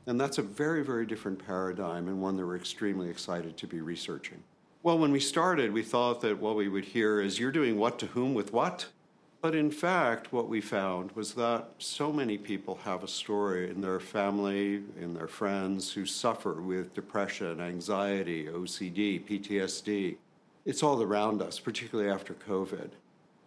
And 0.07 0.21
that's 0.21 0.39
a 0.39 0.43
very, 0.43 0.85
very 0.85 1.05
different 1.05 1.45
paradigm 1.45 2.07
and 2.09 2.23
one 2.23 2.37
that 2.37 2.47
we're 2.47 2.57
extremely 2.57 3.09
excited 3.09 3.57
to 3.57 3.67
be 3.67 3.81
researching. 3.81 4.43
Well, 4.85 4.99
when 4.99 5.11
we 5.11 5.19
started, 5.19 5.73
we 5.73 5.83
thought 5.83 6.21
that 6.21 6.39
what 6.39 6.55
we 6.55 6.69
would 6.69 6.85
hear 6.85 7.21
is 7.21 7.41
you're 7.41 7.51
doing 7.51 7.77
what 7.77 7.99
to 7.99 8.07
whom 8.07 8.35
with 8.35 8.53
what? 8.53 8.87
But 9.41 9.55
in 9.55 9.71
fact, 9.71 10.33
what 10.33 10.49
we 10.49 10.61
found 10.61 11.13
was 11.13 11.35
that 11.35 11.69
so 11.79 12.13
many 12.13 12.39
people 12.39 12.81
have 12.83 13.05
a 13.05 13.09
story 13.09 13.71
in 13.71 13.81
their 13.81 14.01
family, 14.01 14.83
in 15.01 15.15
their 15.15 15.29
friends 15.29 15.93
who 15.93 16.07
suffer 16.07 16.55
with 16.55 16.95
depression, 16.95 17.61
anxiety, 17.61 18.47
OCD, 18.47 19.25
PTSD. 19.25 20.17
It's 20.65 20.83
all 20.83 21.03
around 21.03 21.43
us, 21.43 21.61
particularly 21.61 22.11
after 22.11 22.35
COVID. 22.35 22.91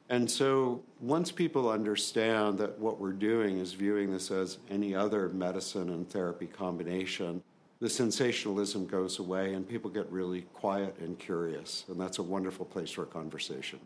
And 0.10 0.30
so 0.30 0.82
once 1.00 1.32
people 1.32 1.70
understand 1.70 2.58
that 2.60 2.80
what 2.80 3.00
we're 3.00 3.12
doing 3.12 3.60
is 3.60 3.74
viewing 3.74 4.12
this 4.12 4.32
as 4.32 4.58
any 4.70 4.96
other 4.96 5.30
medicine 5.30 5.90
and 5.90 6.10
therapy 6.10 6.48
combination, 6.48 7.44
the 7.80 7.90
sensationalism 7.90 8.88
goes 8.88 9.20
away 9.20 9.54
and 9.54 9.68
people 9.68 9.90
get 9.90 10.12
really 10.12 10.42
quiet 10.54 10.96
and 11.00 11.18
curious. 11.20 11.86
And 11.88 12.00
that's 12.00 12.18
a 12.20 12.24
wonderful 12.24 12.66
place 12.66 12.90
for 12.90 13.04
a 13.04 13.08
conversation. 13.08 13.80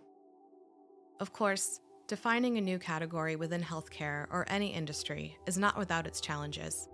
Of 1.20 1.34
course, 1.34 1.82
defining 2.08 2.58
a 2.58 2.62
new 2.62 2.78
category 2.78 3.36
within 3.36 3.62
healthcare 3.62 4.28
or 4.30 4.46
any 4.50 4.74
industry 4.74 5.38
is 5.48 5.58
not 5.58 5.78
without 5.78 6.06
its 6.06 6.20
challenges. 6.20 6.90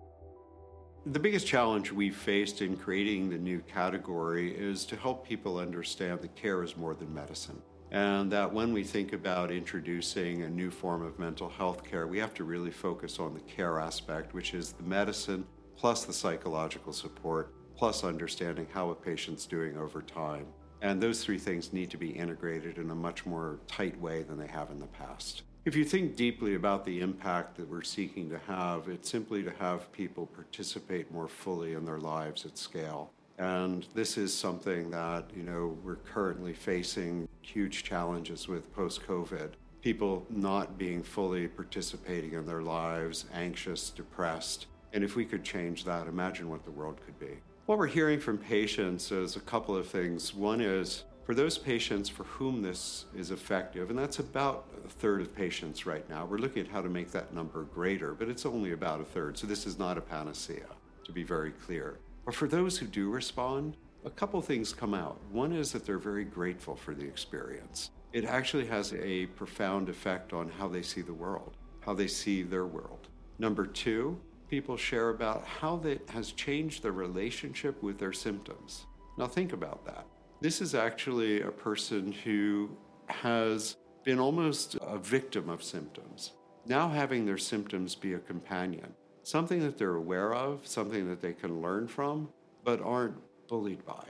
The 1.05 1.19
biggest 1.19 1.47
challenge 1.47 1.91
we've 1.91 2.15
faced 2.15 2.61
in 2.61 2.75
creating 2.75 3.29
the 3.29 3.37
new 3.37 3.59
category 3.61 4.53
is 4.55 4.85
to 4.85 4.95
help 4.95 5.27
people 5.27 5.57
understand 5.57 6.21
that 6.21 6.35
care 6.35 6.61
is 6.61 6.77
more 6.77 6.93
than 6.93 7.13
medicine. 7.13 7.61
And 7.91 8.31
that 8.31 8.53
when 8.53 8.71
we 8.71 8.83
think 8.83 9.13
about 9.13 9.51
introducing 9.51 10.43
a 10.43 10.49
new 10.49 10.69
form 10.69 11.01
of 11.01 11.17
mental 11.17 11.49
health 11.49 11.83
care, 11.83 12.05
we 12.05 12.19
have 12.19 12.35
to 12.35 12.43
really 12.43 12.69
focus 12.69 13.17
on 13.17 13.33
the 13.33 13.39
care 13.39 13.79
aspect, 13.79 14.35
which 14.35 14.53
is 14.53 14.73
the 14.73 14.83
medicine 14.83 15.45
plus 15.75 16.03
the 16.03 16.13
psychological 16.13 16.93
support, 16.93 17.53
plus 17.75 18.03
understanding 18.03 18.67
how 18.71 18.89
a 18.89 18.95
patient's 18.95 19.47
doing 19.47 19.77
over 19.77 20.01
time. 20.01 20.45
And 20.81 21.01
those 21.01 21.23
three 21.23 21.37
things 21.37 21.73
need 21.73 21.89
to 21.91 21.97
be 21.97 22.09
integrated 22.09 22.77
in 22.77 22.89
a 22.89 22.95
much 22.95 23.25
more 23.25 23.59
tight 23.67 23.99
way 23.99 24.23
than 24.23 24.37
they 24.37 24.47
have 24.47 24.71
in 24.71 24.79
the 24.79 24.87
past. 24.87 25.43
If 25.65 25.75
you 25.75 25.83
think 25.83 26.15
deeply 26.15 26.55
about 26.55 26.85
the 26.85 27.01
impact 27.01 27.57
that 27.57 27.69
we're 27.69 27.81
seeking 27.81 28.29
to 28.29 28.39
have, 28.47 28.87
it's 28.87 29.09
simply 29.09 29.43
to 29.43 29.51
have 29.51 29.91
people 29.91 30.25
participate 30.25 31.11
more 31.11 31.27
fully 31.27 31.73
in 31.73 31.85
their 31.85 31.99
lives 31.99 32.45
at 32.45 32.57
scale. 32.57 33.11
And 33.37 33.85
this 33.93 34.17
is 34.17 34.33
something 34.33 34.89
that, 34.91 35.25
you 35.35 35.43
know, 35.43 35.77
we're 35.83 35.95
currently 35.95 36.53
facing 36.53 37.27
huge 37.41 37.83
challenges 37.83 38.47
with 38.47 38.73
post 38.73 39.05
COVID. 39.05 39.51
People 39.81 40.25
not 40.29 40.77
being 40.77 41.03
fully 41.03 41.47
participating 41.47 42.33
in 42.33 42.45
their 42.45 42.61
lives, 42.61 43.25
anxious, 43.33 43.89
depressed, 43.89 44.67
and 44.91 45.03
if 45.03 45.15
we 45.15 45.25
could 45.25 45.43
change 45.43 45.85
that, 45.85 46.07
imagine 46.07 46.49
what 46.49 46.65
the 46.65 46.71
world 46.71 46.99
could 47.05 47.19
be. 47.19 47.37
What 47.69 47.77
we're 47.77 47.85
hearing 47.85 48.19
from 48.19 48.39
patients 48.39 49.11
is 49.11 49.35
a 49.35 49.41
couple 49.41 49.75
of 49.75 49.85
things. 49.85 50.33
One 50.33 50.59
is 50.59 51.03
for 51.23 51.35
those 51.35 51.59
patients 51.59 52.09
for 52.09 52.23
whom 52.23 52.63
this 52.63 53.05
is 53.15 53.29
effective, 53.29 53.91
and 53.91 53.99
that's 53.99 54.17
about 54.17 54.65
a 54.83 54.89
third 54.89 55.21
of 55.21 55.35
patients 55.35 55.85
right 55.85 56.09
now, 56.09 56.25
we're 56.25 56.39
looking 56.39 56.63
at 56.63 56.67
how 56.67 56.81
to 56.81 56.89
make 56.89 57.11
that 57.11 57.31
number 57.31 57.65
greater, 57.65 58.15
but 58.15 58.27
it's 58.27 58.43
only 58.43 58.71
about 58.71 59.01
a 59.01 59.03
third. 59.03 59.37
So 59.37 59.45
this 59.45 59.67
is 59.67 59.77
not 59.77 59.99
a 59.99 60.01
panacea, 60.01 60.65
to 61.03 61.11
be 61.11 61.21
very 61.21 61.51
clear. 61.51 61.99
But 62.25 62.33
for 62.33 62.47
those 62.47 62.75
who 62.75 62.87
do 62.87 63.11
respond, 63.11 63.77
a 64.03 64.09
couple 64.09 64.41
things 64.41 64.73
come 64.73 64.95
out. 64.95 65.19
One 65.31 65.53
is 65.53 65.71
that 65.73 65.85
they're 65.85 65.99
very 65.99 66.25
grateful 66.25 66.75
for 66.75 66.95
the 66.95 67.05
experience. 67.05 67.91
It 68.13 68.25
actually 68.25 68.65
has 68.65 68.95
a 68.95 69.27
profound 69.27 69.89
effect 69.89 70.33
on 70.33 70.49
how 70.49 70.69
they 70.69 70.81
see 70.81 71.01
the 71.01 71.13
world, 71.13 71.55
how 71.81 71.93
they 71.93 72.07
see 72.07 72.41
their 72.41 72.65
world. 72.65 73.09
Number 73.37 73.67
two, 73.67 74.19
people 74.49 74.77
share 74.77 75.09
about 75.09 75.45
how 75.45 75.77
that 75.77 76.09
has 76.09 76.31
changed 76.31 76.83
their 76.83 76.91
relationship 76.91 77.81
with 77.83 77.99
their 77.99 78.13
symptoms. 78.13 78.85
Now, 79.17 79.27
think 79.27 79.53
about 79.53 79.85
that. 79.85 80.05
This 80.41 80.61
is 80.61 80.73
actually 80.75 81.41
a 81.41 81.51
person 81.51 82.11
who 82.11 82.69
has 83.07 83.75
been 84.03 84.19
almost 84.19 84.75
a 84.81 84.97
victim 84.97 85.49
of 85.49 85.63
symptoms. 85.63 86.33
Now, 86.65 86.89
having 86.89 87.25
their 87.25 87.37
symptoms 87.37 87.95
be 87.95 88.13
a 88.13 88.19
companion, 88.19 88.93
something 89.23 89.59
that 89.61 89.77
they're 89.77 89.95
aware 89.95 90.33
of, 90.33 90.65
something 90.65 91.07
that 91.09 91.21
they 91.21 91.33
can 91.33 91.61
learn 91.61 91.87
from, 91.87 92.29
but 92.63 92.81
aren't 92.81 93.17
bullied 93.47 93.85
by. 93.85 94.05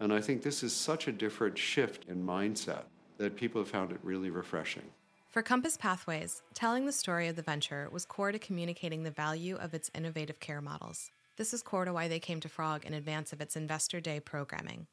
And 0.00 0.12
I 0.12 0.20
think 0.20 0.42
this 0.42 0.62
is 0.62 0.72
such 0.72 1.08
a 1.08 1.12
different 1.12 1.56
shift 1.56 2.04
in 2.08 2.24
mindset 2.24 2.84
that 3.18 3.36
people 3.36 3.60
have 3.60 3.70
found 3.70 3.92
it 3.92 3.98
really 4.02 4.30
refreshing. 4.30 4.90
For 5.36 5.42
Compass 5.42 5.76
Pathways, 5.76 6.40
telling 6.54 6.86
the 6.86 6.92
story 6.92 7.28
of 7.28 7.36
the 7.36 7.42
venture 7.42 7.90
was 7.92 8.06
core 8.06 8.32
to 8.32 8.38
communicating 8.38 9.02
the 9.02 9.10
value 9.10 9.56
of 9.56 9.74
its 9.74 9.90
innovative 9.94 10.40
care 10.40 10.62
models. 10.62 11.10
This 11.36 11.52
is 11.52 11.62
core 11.62 11.84
to 11.84 11.92
why 11.92 12.08
they 12.08 12.18
came 12.18 12.40
to 12.40 12.48
Frog 12.48 12.86
in 12.86 12.94
advance 12.94 13.34
of 13.34 13.42
its 13.42 13.54
Investor 13.54 14.00
Day 14.00 14.18
programming. 14.18 14.86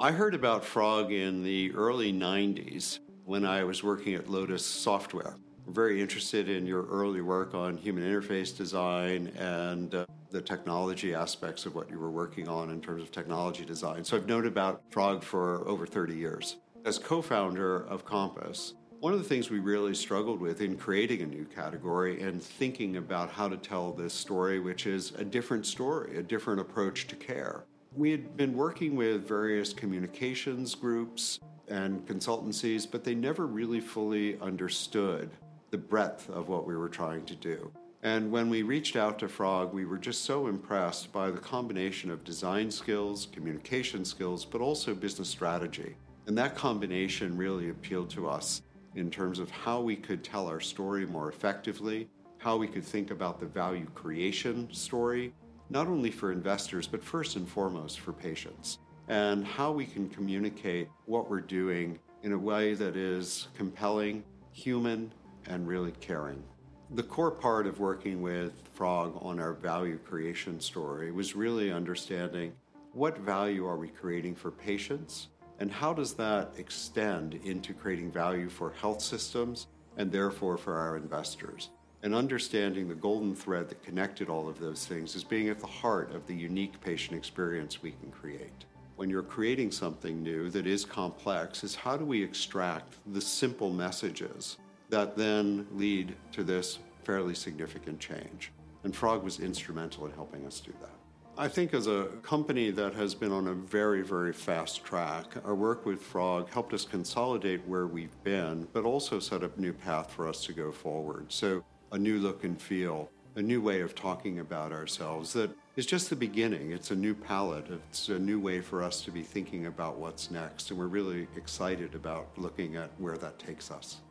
I 0.00 0.10
heard 0.10 0.34
about 0.34 0.64
Frog 0.64 1.12
in 1.12 1.42
the 1.42 1.70
early 1.74 2.14
90s 2.14 3.00
when 3.26 3.44
I 3.44 3.62
was 3.62 3.84
working 3.84 4.14
at 4.14 4.30
Lotus 4.30 4.64
Software. 4.64 5.36
I'm 5.66 5.74
very 5.74 6.00
interested 6.00 6.48
in 6.48 6.64
your 6.64 6.86
early 6.86 7.20
work 7.20 7.52
on 7.54 7.76
human 7.76 8.04
interface 8.04 8.56
design 8.56 9.26
and 9.36 9.94
uh, 9.94 10.06
the 10.30 10.40
technology 10.40 11.14
aspects 11.14 11.66
of 11.66 11.74
what 11.74 11.90
you 11.90 11.98
were 11.98 12.10
working 12.10 12.48
on 12.48 12.70
in 12.70 12.80
terms 12.80 13.02
of 13.02 13.12
technology 13.12 13.66
design. 13.66 14.02
So 14.02 14.16
I've 14.16 14.26
known 14.26 14.46
about 14.46 14.80
Frog 14.88 15.22
for 15.22 15.68
over 15.68 15.86
30 15.86 16.16
years. 16.16 16.56
As 16.86 16.98
co 16.98 17.20
founder 17.20 17.86
of 17.86 18.06
Compass, 18.06 18.74
one 19.04 19.12
of 19.12 19.18
the 19.18 19.28
things 19.28 19.50
we 19.50 19.58
really 19.58 19.94
struggled 19.94 20.40
with 20.40 20.62
in 20.62 20.78
creating 20.78 21.20
a 21.20 21.26
new 21.26 21.44
category 21.44 22.22
and 22.22 22.42
thinking 22.42 22.96
about 22.96 23.30
how 23.30 23.46
to 23.46 23.58
tell 23.58 23.92
this 23.92 24.14
story, 24.14 24.60
which 24.60 24.86
is 24.86 25.12
a 25.18 25.24
different 25.26 25.66
story, 25.66 26.16
a 26.16 26.22
different 26.22 26.58
approach 26.58 27.06
to 27.06 27.14
care. 27.14 27.64
We 27.94 28.10
had 28.10 28.34
been 28.34 28.56
working 28.56 28.96
with 28.96 29.28
various 29.28 29.74
communications 29.74 30.74
groups 30.74 31.38
and 31.68 32.06
consultancies, 32.06 32.90
but 32.90 33.04
they 33.04 33.14
never 33.14 33.44
really 33.46 33.78
fully 33.78 34.40
understood 34.40 35.28
the 35.70 35.76
breadth 35.76 36.30
of 36.30 36.48
what 36.48 36.66
we 36.66 36.74
were 36.74 36.88
trying 36.88 37.26
to 37.26 37.34
do. 37.34 37.70
And 38.02 38.30
when 38.30 38.48
we 38.48 38.62
reached 38.62 38.96
out 38.96 39.18
to 39.18 39.28
Frog, 39.28 39.74
we 39.74 39.84
were 39.84 39.98
just 39.98 40.24
so 40.24 40.46
impressed 40.46 41.12
by 41.12 41.30
the 41.30 41.40
combination 41.40 42.10
of 42.10 42.24
design 42.24 42.70
skills, 42.70 43.28
communication 43.32 44.02
skills, 44.06 44.46
but 44.46 44.62
also 44.62 44.94
business 44.94 45.28
strategy. 45.28 45.94
And 46.26 46.38
that 46.38 46.54
combination 46.54 47.36
really 47.36 47.68
appealed 47.68 48.08
to 48.10 48.30
us 48.30 48.62
in 48.94 49.10
terms 49.10 49.38
of 49.38 49.50
how 49.50 49.80
we 49.80 49.96
could 49.96 50.22
tell 50.22 50.46
our 50.46 50.60
story 50.60 51.06
more 51.06 51.28
effectively, 51.28 52.08
how 52.38 52.56
we 52.56 52.66
could 52.66 52.84
think 52.84 53.10
about 53.10 53.40
the 53.40 53.46
value 53.46 53.86
creation 53.94 54.72
story, 54.72 55.32
not 55.70 55.86
only 55.86 56.10
for 56.10 56.30
investors, 56.30 56.86
but 56.86 57.02
first 57.02 57.36
and 57.36 57.48
foremost 57.48 58.00
for 58.00 58.12
patients, 58.12 58.78
and 59.08 59.44
how 59.44 59.72
we 59.72 59.86
can 59.86 60.08
communicate 60.08 60.88
what 61.06 61.28
we're 61.28 61.40
doing 61.40 61.98
in 62.22 62.32
a 62.32 62.38
way 62.38 62.74
that 62.74 62.96
is 62.96 63.48
compelling, 63.56 64.22
human, 64.52 65.12
and 65.46 65.66
really 65.66 65.92
caring. 66.00 66.42
The 66.90 67.02
core 67.02 67.30
part 67.30 67.66
of 67.66 67.80
working 67.80 68.22
with 68.22 68.52
Frog 68.74 69.18
on 69.22 69.40
our 69.40 69.52
value 69.52 69.98
creation 69.98 70.60
story 70.60 71.12
was 71.12 71.34
really 71.34 71.72
understanding 71.72 72.52
what 72.92 73.18
value 73.18 73.66
are 73.66 73.76
we 73.76 73.88
creating 73.88 74.34
for 74.34 74.50
patients 74.50 75.28
and 75.64 75.72
how 75.72 75.94
does 75.94 76.12
that 76.12 76.52
extend 76.58 77.40
into 77.42 77.72
creating 77.72 78.12
value 78.12 78.50
for 78.50 78.74
health 78.82 79.00
systems 79.00 79.66
and 79.96 80.12
therefore 80.12 80.58
for 80.58 80.76
our 80.76 80.98
investors? 80.98 81.70
And 82.02 82.14
understanding 82.14 82.86
the 82.86 82.94
golden 82.94 83.34
thread 83.34 83.70
that 83.70 83.82
connected 83.82 84.28
all 84.28 84.46
of 84.46 84.60
those 84.60 84.84
things 84.84 85.16
is 85.16 85.24
being 85.24 85.48
at 85.48 85.58
the 85.58 85.66
heart 85.66 86.14
of 86.14 86.26
the 86.26 86.34
unique 86.34 86.78
patient 86.82 87.16
experience 87.16 87.82
we 87.82 87.92
can 87.92 88.10
create. 88.10 88.66
When 88.96 89.08
you're 89.08 89.22
creating 89.22 89.70
something 89.70 90.22
new 90.22 90.50
that 90.50 90.66
is 90.66 90.84
complex, 90.84 91.64
is 91.64 91.74
how 91.74 91.96
do 91.96 92.04
we 92.04 92.22
extract 92.22 92.96
the 93.14 93.20
simple 93.22 93.70
messages 93.70 94.58
that 94.90 95.16
then 95.16 95.66
lead 95.72 96.14
to 96.32 96.44
this 96.44 96.78
fairly 97.04 97.34
significant 97.34 97.98
change? 97.98 98.52
And 98.82 98.94
Frog 98.94 99.24
was 99.24 99.40
instrumental 99.40 100.04
in 100.04 100.12
helping 100.12 100.46
us 100.46 100.60
do 100.60 100.74
that. 100.82 101.03
I 101.36 101.48
think 101.48 101.74
as 101.74 101.88
a 101.88 102.04
company 102.22 102.70
that 102.70 102.94
has 102.94 103.12
been 103.12 103.32
on 103.32 103.48
a 103.48 103.54
very, 103.54 104.02
very 104.02 104.32
fast 104.32 104.84
track, 104.84 105.24
our 105.44 105.56
work 105.56 105.84
with 105.84 106.00
Frog 106.00 106.48
helped 106.48 106.72
us 106.72 106.84
consolidate 106.84 107.60
where 107.66 107.88
we've 107.88 108.22
been, 108.22 108.68
but 108.72 108.84
also 108.84 109.18
set 109.18 109.42
up 109.42 109.58
a 109.58 109.60
new 109.60 109.72
path 109.72 110.12
for 110.12 110.28
us 110.28 110.44
to 110.44 110.52
go 110.52 110.70
forward. 110.70 111.26
So, 111.32 111.64
a 111.90 111.98
new 111.98 112.20
look 112.20 112.44
and 112.44 112.60
feel, 112.60 113.10
a 113.34 113.42
new 113.42 113.60
way 113.60 113.80
of 113.80 113.96
talking 113.96 114.38
about 114.38 114.70
ourselves 114.70 115.32
that 115.32 115.50
is 115.74 115.86
just 115.86 116.08
the 116.08 116.14
beginning. 116.14 116.70
It's 116.70 116.92
a 116.92 116.96
new 116.96 117.14
palette, 117.14 117.66
it's 117.68 118.10
a 118.10 118.18
new 118.18 118.38
way 118.38 118.60
for 118.60 118.80
us 118.80 119.00
to 119.00 119.10
be 119.10 119.22
thinking 119.22 119.66
about 119.66 119.98
what's 119.98 120.30
next, 120.30 120.70
and 120.70 120.78
we're 120.78 120.86
really 120.86 121.26
excited 121.36 121.96
about 121.96 122.28
looking 122.36 122.76
at 122.76 122.92
where 122.98 123.16
that 123.16 123.40
takes 123.40 123.72
us. 123.72 124.02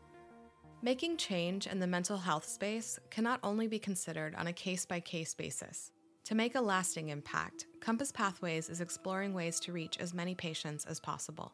Making 0.82 1.16
change 1.16 1.68
in 1.68 1.80
the 1.80 1.88
mental 1.88 2.18
health 2.18 2.44
space 2.44 3.00
cannot 3.10 3.40
only 3.44 3.70
be 3.70 3.80
considered 3.80 4.36
on 4.36 4.48
a 4.48 4.54
case 4.54 4.86
by 4.86 5.00
case 5.00 5.34
basis. 5.34 5.93
To 6.26 6.36
make 6.36 6.56
a 6.56 6.62
lasting 6.62 7.10
impact, 7.10 7.66
Compass 7.82 8.10
Pathways 8.10 8.70
is 8.70 8.80
exploring 8.80 9.34
ways 9.34 9.60
to 9.60 9.74
reach 9.74 9.98
as 10.00 10.14
many 10.14 10.34
patients 10.34 10.86
as 10.86 11.00
possible. 11.02 11.54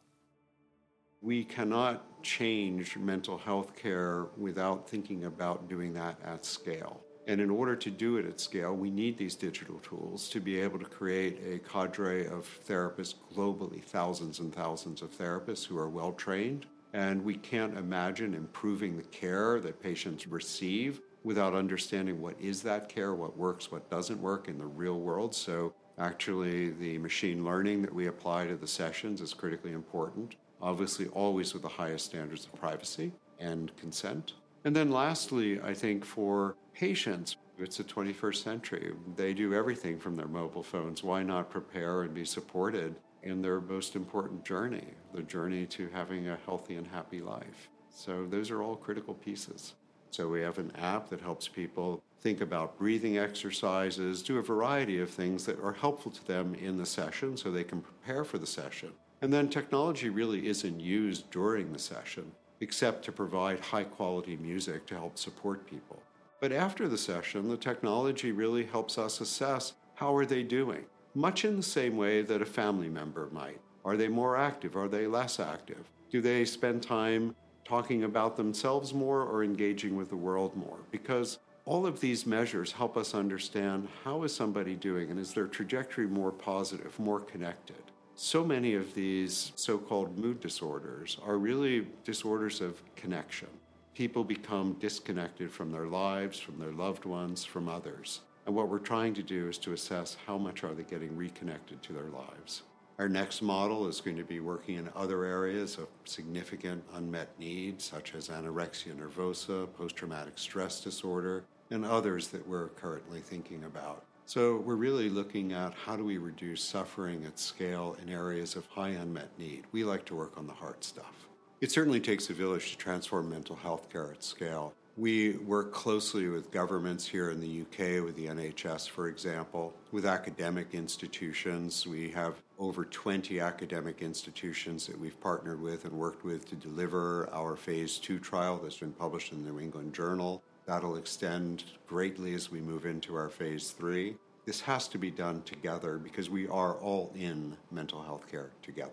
We 1.20 1.42
cannot 1.42 2.22
change 2.22 2.96
mental 2.96 3.36
health 3.36 3.74
care 3.74 4.28
without 4.36 4.88
thinking 4.88 5.24
about 5.24 5.68
doing 5.68 5.92
that 5.94 6.20
at 6.24 6.44
scale. 6.44 7.00
And 7.26 7.40
in 7.40 7.50
order 7.50 7.74
to 7.74 7.90
do 7.90 8.16
it 8.16 8.26
at 8.26 8.38
scale, 8.38 8.74
we 8.74 8.90
need 8.90 9.18
these 9.18 9.34
digital 9.34 9.80
tools 9.80 10.28
to 10.30 10.40
be 10.40 10.60
able 10.60 10.78
to 10.78 10.84
create 10.84 11.40
a 11.44 11.58
cadre 11.58 12.26
of 12.26 12.48
therapists 12.66 13.14
globally, 13.34 13.82
thousands 13.82 14.38
and 14.38 14.54
thousands 14.54 15.02
of 15.02 15.10
therapists 15.10 15.66
who 15.66 15.76
are 15.78 15.90
well 15.90 16.12
trained. 16.12 16.66
And 16.92 17.24
we 17.24 17.34
can't 17.34 17.76
imagine 17.76 18.34
improving 18.34 18.96
the 18.96 19.02
care 19.02 19.60
that 19.60 19.82
patients 19.82 20.28
receive 20.28 21.00
without 21.22 21.54
understanding 21.54 22.20
what 22.20 22.34
is 22.40 22.62
that 22.62 22.88
care, 22.88 23.14
what 23.14 23.36
works, 23.36 23.70
what 23.70 23.90
doesn't 23.90 24.20
work 24.20 24.48
in 24.48 24.58
the 24.58 24.66
real 24.66 25.00
world. 25.00 25.34
So, 25.34 25.74
actually, 25.98 26.70
the 26.70 26.98
machine 26.98 27.44
learning 27.44 27.82
that 27.82 27.94
we 27.94 28.06
apply 28.06 28.46
to 28.46 28.56
the 28.56 28.66
sessions 28.66 29.20
is 29.20 29.34
critically 29.34 29.72
important, 29.72 30.36
obviously, 30.62 31.08
always 31.08 31.52
with 31.52 31.62
the 31.62 31.68
highest 31.68 32.06
standards 32.06 32.46
of 32.46 32.54
privacy 32.58 33.12
and 33.38 33.76
consent. 33.76 34.34
And 34.64 34.74
then, 34.74 34.90
lastly, 34.90 35.60
I 35.60 35.74
think 35.74 36.04
for 36.04 36.56
patients, 36.74 37.36
it's 37.58 37.76
the 37.76 37.84
21st 37.84 38.42
century. 38.42 38.92
They 39.16 39.34
do 39.34 39.52
everything 39.52 39.98
from 39.98 40.16
their 40.16 40.28
mobile 40.28 40.62
phones. 40.62 41.02
Why 41.02 41.22
not 41.22 41.50
prepare 41.50 42.02
and 42.02 42.14
be 42.14 42.24
supported 42.24 42.94
in 43.22 43.42
their 43.42 43.60
most 43.60 43.96
important 43.96 44.44
journey, 44.44 44.86
the 45.12 45.22
journey 45.22 45.66
to 45.66 45.88
having 45.92 46.28
a 46.28 46.38
healthy 46.46 46.76
and 46.76 46.86
happy 46.86 47.20
life? 47.20 47.68
So, 47.90 48.24
those 48.24 48.50
are 48.50 48.62
all 48.62 48.76
critical 48.76 49.14
pieces. 49.14 49.74
So 50.10 50.28
we 50.28 50.40
have 50.40 50.58
an 50.58 50.72
app 50.76 51.08
that 51.10 51.20
helps 51.20 51.46
people 51.48 52.02
think 52.20 52.40
about 52.40 52.78
breathing 52.78 53.18
exercises, 53.18 54.22
do 54.22 54.38
a 54.38 54.42
variety 54.42 55.00
of 55.00 55.08
things 55.08 55.46
that 55.46 55.62
are 55.62 55.72
helpful 55.72 56.10
to 56.12 56.26
them 56.26 56.54
in 56.54 56.76
the 56.76 56.86
session 56.86 57.36
so 57.36 57.50
they 57.50 57.64
can 57.64 57.80
prepare 57.80 58.24
for 58.24 58.38
the 58.38 58.46
session. 58.46 58.92
And 59.22 59.32
then 59.32 59.48
technology 59.48 60.08
really 60.08 60.48
isn't 60.48 60.80
used 60.80 61.30
during 61.30 61.72
the 61.72 61.78
session 61.78 62.32
except 62.60 63.04
to 63.04 63.12
provide 63.12 63.60
high 63.60 63.84
quality 63.84 64.36
music 64.36 64.86
to 64.86 64.94
help 64.94 65.16
support 65.16 65.66
people. 65.66 66.02
But 66.40 66.52
after 66.52 66.88
the 66.88 66.98
session, 66.98 67.48
the 67.48 67.56
technology 67.56 68.32
really 68.32 68.64
helps 68.64 68.98
us 68.98 69.20
assess 69.20 69.74
how 69.94 70.14
are 70.14 70.26
they 70.26 70.42
doing, 70.42 70.84
much 71.14 71.44
in 71.44 71.56
the 71.56 71.62
same 71.62 71.96
way 71.96 72.22
that 72.22 72.42
a 72.42 72.46
family 72.46 72.88
member 72.88 73.28
might. 73.32 73.60
Are 73.84 73.96
they 73.96 74.08
more 74.08 74.36
active? 74.36 74.76
Are 74.76 74.88
they 74.88 75.06
less 75.06 75.40
active? 75.40 75.90
Do 76.10 76.20
they 76.20 76.44
spend 76.44 76.82
time 76.82 77.34
talking 77.64 78.04
about 78.04 78.36
themselves 78.36 78.92
more 78.92 79.22
or 79.22 79.44
engaging 79.44 79.96
with 79.96 80.08
the 80.08 80.16
world 80.16 80.56
more? 80.56 80.78
Because 80.90 81.38
all 81.64 81.86
of 81.86 82.00
these 82.00 82.26
measures 82.26 82.72
help 82.72 82.96
us 82.96 83.14
understand 83.14 83.88
how 84.04 84.22
is 84.22 84.34
somebody 84.34 84.74
doing 84.74 85.10
and 85.10 85.20
is 85.20 85.32
their 85.32 85.46
trajectory 85.46 86.06
more 86.06 86.32
positive 86.32 86.98
more 86.98 87.20
connected? 87.20 87.82
So 88.16 88.44
many 88.44 88.74
of 88.74 88.94
these 88.94 89.52
so-called 89.56 90.18
mood 90.18 90.40
disorders 90.40 91.16
are 91.24 91.38
really 91.38 91.86
disorders 92.04 92.60
of 92.60 92.82
connection. 92.96 93.48
People 93.94 94.24
become 94.24 94.74
disconnected 94.80 95.50
from 95.50 95.70
their 95.70 95.86
lives 95.86 96.38
from 96.38 96.58
their 96.58 96.72
loved 96.72 97.04
ones 97.04 97.44
from 97.44 97.68
others. 97.68 98.20
And 98.46 98.54
what 98.54 98.68
we're 98.68 98.78
trying 98.78 99.14
to 99.14 99.22
do 99.22 99.48
is 99.48 99.58
to 99.58 99.72
assess 99.72 100.16
how 100.26 100.38
much 100.38 100.64
are 100.64 100.74
they 100.74 100.82
getting 100.82 101.16
reconnected 101.16 101.82
to 101.82 101.92
their 101.92 102.08
lives 102.08 102.62
our 103.00 103.08
next 103.08 103.40
model 103.40 103.88
is 103.88 103.98
going 103.98 104.18
to 104.18 104.24
be 104.24 104.40
working 104.40 104.76
in 104.76 104.90
other 104.94 105.24
areas 105.24 105.78
of 105.78 105.88
significant 106.04 106.84
unmet 106.92 107.30
need, 107.38 107.80
such 107.80 108.14
as 108.14 108.28
anorexia 108.28 108.94
nervosa, 108.94 109.66
post 109.72 109.96
traumatic 109.96 110.34
stress 110.36 110.82
disorder, 110.82 111.42
and 111.70 111.86
others 111.86 112.28
that 112.28 112.46
we're 112.46 112.68
currently 112.68 113.20
thinking 113.20 113.64
about. 113.64 114.04
So, 114.26 114.58
we're 114.58 114.74
really 114.74 115.08
looking 115.08 115.54
at 115.54 115.72
how 115.72 115.96
do 115.96 116.04
we 116.04 116.18
reduce 116.18 116.62
suffering 116.62 117.24
at 117.24 117.38
scale 117.38 117.96
in 118.02 118.12
areas 118.12 118.54
of 118.54 118.66
high 118.66 118.90
unmet 118.90 119.30
need. 119.38 119.64
We 119.72 119.82
like 119.82 120.04
to 120.04 120.14
work 120.14 120.36
on 120.36 120.46
the 120.46 120.52
hard 120.52 120.84
stuff. 120.84 121.26
It 121.62 121.72
certainly 121.72 122.00
takes 122.00 122.28
a 122.28 122.34
village 122.34 122.72
to 122.72 122.76
transform 122.76 123.30
mental 123.30 123.56
health 123.56 123.88
care 123.90 124.12
at 124.12 124.22
scale. 124.22 124.74
We 124.96 125.36
work 125.38 125.72
closely 125.72 126.28
with 126.28 126.50
governments 126.50 127.06
here 127.06 127.30
in 127.30 127.40
the 127.40 127.62
UK, 127.62 128.04
with 128.04 128.16
the 128.16 128.26
NHS, 128.26 128.88
for 128.88 129.08
example, 129.08 129.74
with 129.92 130.04
academic 130.04 130.74
institutions. 130.74 131.86
We 131.86 132.10
have 132.10 132.34
over 132.58 132.84
20 132.84 133.40
academic 133.40 134.02
institutions 134.02 134.86
that 134.86 134.98
we've 134.98 135.18
partnered 135.20 135.60
with 135.62 135.84
and 135.84 135.92
worked 135.94 136.24
with 136.24 136.48
to 136.50 136.56
deliver 136.56 137.30
our 137.32 137.56
phase 137.56 137.98
two 137.98 138.18
trial 138.18 138.58
that's 138.62 138.78
been 138.78 138.92
published 138.92 139.32
in 139.32 139.44
the 139.44 139.50
New 139.50 139.60
England 139.60 139.94
Journal. 139.94 140.42
That'll 140.66 140.96
extend 140.96 141.64
greatly 141.86 142.34
as 142.34 142.50
we 142.50 142.60
move 142.60 142.84
into 142.84 143.14
our 143.16 143.28
phase 143.28 143.70
three. 143.70 144.16
This 144.44 144.60
has 144.62 144.88
to 144.88 144.98
be 144.98 145.10
done 145.10 145.42
together 145.42 145.98
because 145.98 146.28
we 146.28 146.48
are 146.48 146.74
all 146.74 147.12
in 147.16 147.56
mental 147.70 148.02
health 148.02 148.30
care 148.30 148.50
together. 148.62 148.92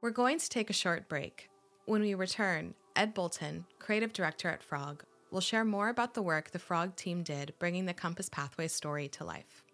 We're 0.00 0.10
going 0.10 0.38
to 0.38 0.48
take 0.48 0.70
a 0.70 0.74
short 0.74 1.08
break. 1.08 1.48
When 1.86 2.02
we 2.02 2.14
return, 2.14 2.74
Ed 2.94 3.14
Bolton, 3.14 3.64
creative 3.78 4.12
director 4.12 4.50
at 4.50 4.62
Frog, 4.62 5.02
will 5.30 5.40
share 5.40 5.64
more 5.64 5.88
about 5.88 6.12
the 6.12 6.20
work 6.20 6.50
the 6.50 6.58
Frog 6.58 6.94
team 6.94 7.22
did 7.22 7.54
bringing 7.58 7.86
the 7.86 7.94
Compass 7.94 8.28
Pathway 8.28 8.68
story 8.68 9.08
to 9.08 9.24
life. 9.24 9.64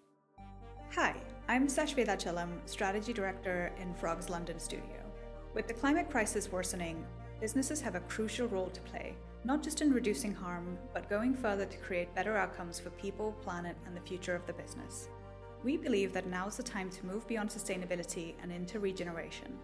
Hi, 0.94 1.16
I'm 1.48 1.66
Sashveda 1.66 2.16
Chalam, 2.16 2.60
strategy 2.66 3.12
director 3.12 3.72
in 3.80 3.92
Frog's 3.94 4.30
London 4.30 4.60
studio. 4.60 5.02
With 5.52 5.66
the 5.66 5.74
climate 5.74 6.08
crisis 6.08 6.52
worsening, 6.52 7.04
businesses 7.40 7.80
have 7.80 7.96
a 7.96 8.00
crucial 8.00 8.46
role 8.46 8.70
to 8.70 8.80
play, 8.82 9.16
not 9.44 9.64
just 9.64 9.82
in 9.82 9.92
reducing 9.92 10.32
harm, 10.32 10.78
but 10.94 11.10
going 11.10 11.34
further 11.34 11.66
to 11.66 11.78
create 11.78 12.14
better 12.14 12.36
outcomes 12.36 12.78
for 12.78 12.90
people, 12.90 13.32
planet, 13.42 13.76
and 13.86 13.96
the 13.96 14.08
future 14.08 14.36
of 14.36 14.46
the 14.46 14.52
business. 14.52 15.08
We 15.64 15.76
believe 15.76 16.12
that 16.12 16.28
now 16.28 16.46
is 16.46 16.56
the 16.56 16.62
time 16.62 16.88
to 16.90 17.06
move 17.06 17.26
beyond 17.26 17.50
sustainability 17.50 18.34
and 18.42 18.52
into 18.52 18.78
regeneration 18.78 19.58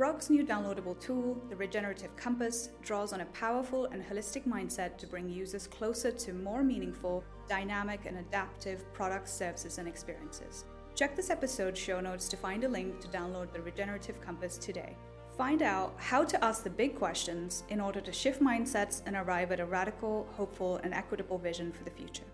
Frog's 0.00 0.30
new 0.30 0.42
downloadable 0.42 0.98
tool, 0.98 1.36
the 1.50 1.56
Regenerative 1.56 2.16
Compass, 2.16 2.70
draws 2.80 3.12
on 3.12 3.20
a 3.20 3.26
powerful 3.26 3.84
and 3.92 4.02
holistic 4.02 4.48
mindset 4.48 4.96
to 4.96 5.06
bring 5.06 5.28
users 5.28 5.66
closer 5.66 6.10
to 6.10 6.32
more 6.32 6.62
meaningful, 6.62 7.22
dynamic, 7.50 8.06
and 8.06 8.16
adaptive 8.16 8.90
products, 8.94 9.30
services, 9.30 9.76
and 9.76 9.86
experiences. 9.86 10.64
Check 10.94 11.14
this 11.14 11.28
episode's 11.28 11.78
show 11.78 12.00
notes 12.00 12.30
to 12.30 12.38
find 12.38 12.64
a 12.64 12.68
link 12.68 12.98
to 13.00 13.08
download 13.08 13.52
the 13.52 13.60
Regenerative 13.60 14.18
Compass 14.22 14.56
today. 14.56 14.96
Find 15.36 15.60
out 15.60 15.92
how 15.98 16.24
to 16.24 16.42
ask 16.42 16.64
the 16.64 16.70
big 16.70 16.96
questions 16.96 17.64
in 17.68 17.78
order 17.78 18.00
to 18.00 18.10
shift 18.10 18.40
mindsets 18.40 19.02
and 19.04 19.14
arrive 19.14 19.52
at 19.52 19.60
a 19.60 19.66
radical, 19.66 20.26
hopeful, 20.34 20.78
and 20.78 20.94
equitable 20.94 21.36
vision 21.36 21.72
for 21.72 21.84
the 21.84 21.90
future. 21.90 22.24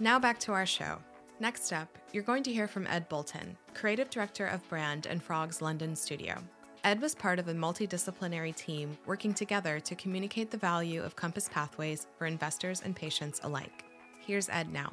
Now 0.00 0.18
back 0.18 0.38
to 0.40 0.52
our 0.52 0.64
show. 0.64 1.00
Next 1.40 1.72
up, 1.72 1.96
you're 2.12 2.24
going 2.24 2.42
to 2.42 2.52
hear 2.52 2.66
from 2.66 2.88
Ed 2.88 3.08
Bolton, 3.08 3.56
Creative 3.72 4.10
Director 4.10 4.48
of 4.48 4.68
Brand 4.68 5.06
and 5.06 5.22
Frog's 5.22 5.62
London 5.62 5.94
studio. 5.94 6.36
Ed 6.82 7.00
was 7.00 7.14
part 7.14 7.38
of 7.38 7.46
a 7.46 7.54
multidisciplinary 7.54 8.56
team 8.56 8.98
working 9.06 9.32
together 9.32 9.78
to 9.78 9.94
communicate 9.94 10.50
the 10.50 10.56
value 10.56 11.00
of 11.00 11.14
Compass 11.14 11.48
Pathways 11.48 12.08
for 12.18 12.26
investors 12.26 12.82
and 12.84 12.96
patients 12.96 13.38
alike. 13.44 13.84
Here's 14.18 14.48
Ed 14.48 14.72
now. 14.72 14.92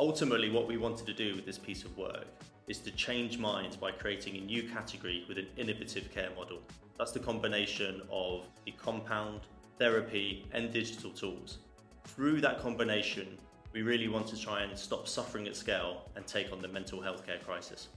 Ultimately, 0.00 0.48
what 0.48 0.66
we 0.66 0.78
wanted 0.78 1.04
to 1.04 1.12
do 1.12 1.34
with 1.34 1.44
this 1.44 1.58
piece 1.58 1.84
of 1.84 1.94
work 1.98 2.26
is 2.66 2.78
to 2.78 2.90
change 2.92 3.36
minds 3.36 3.76
by 3.76 3.90
creating 3.90 4.36
a 4.36 4.40
new 4.40 4.62
category 4.70 5.26
with 5.28 5.36
an 5.36 5.48
innovative 5.58 6.10
care 6.14 6.30
model. 6.34 6.60
That's 6.98 7.12
the 7.12 7.20
combination 7.20 8.00
of 8.10 8.46
the 8.64 8.72
compound, 8.72 9.42
therapy, 9.78 10.46
and 10.52 10.72
digital 10.72 11.10
tools. 11.10 11.58
Through 12.04 12.40
that 12.40 12.58
combination, 12.58 13.36
we 13.76 13.82
really 13.82 14.08
want 14.08 14.26
to 14.26 14.40
try 14.40 14.62
and 14.62 14.78
stop 14.78 15.06
suffering 15.06 15.46
at 15.46 15.54
scale 15.54 16.08
and 16.16 16.26
take 16.26 16.50
on 16.50 16.62
the 16.62 16.68
mental 16.68 16.98
health 16.98 17.26
care 17.26 17.36
crisis. 17.44 17.88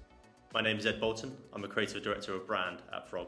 My 0.54 0.60
name 0.60 0.78
is 0.78 0.86
Ed 0.86 1.00
Bolton. 1.00 1.38
I'm 1.54 1.64
a 1.64 1.70
creative 1.70 2.04
director 2.04 2.34
of 2.34 2.46
brand 2.46 2.82
at 2.94 3.10
Frog. 3.10 3.28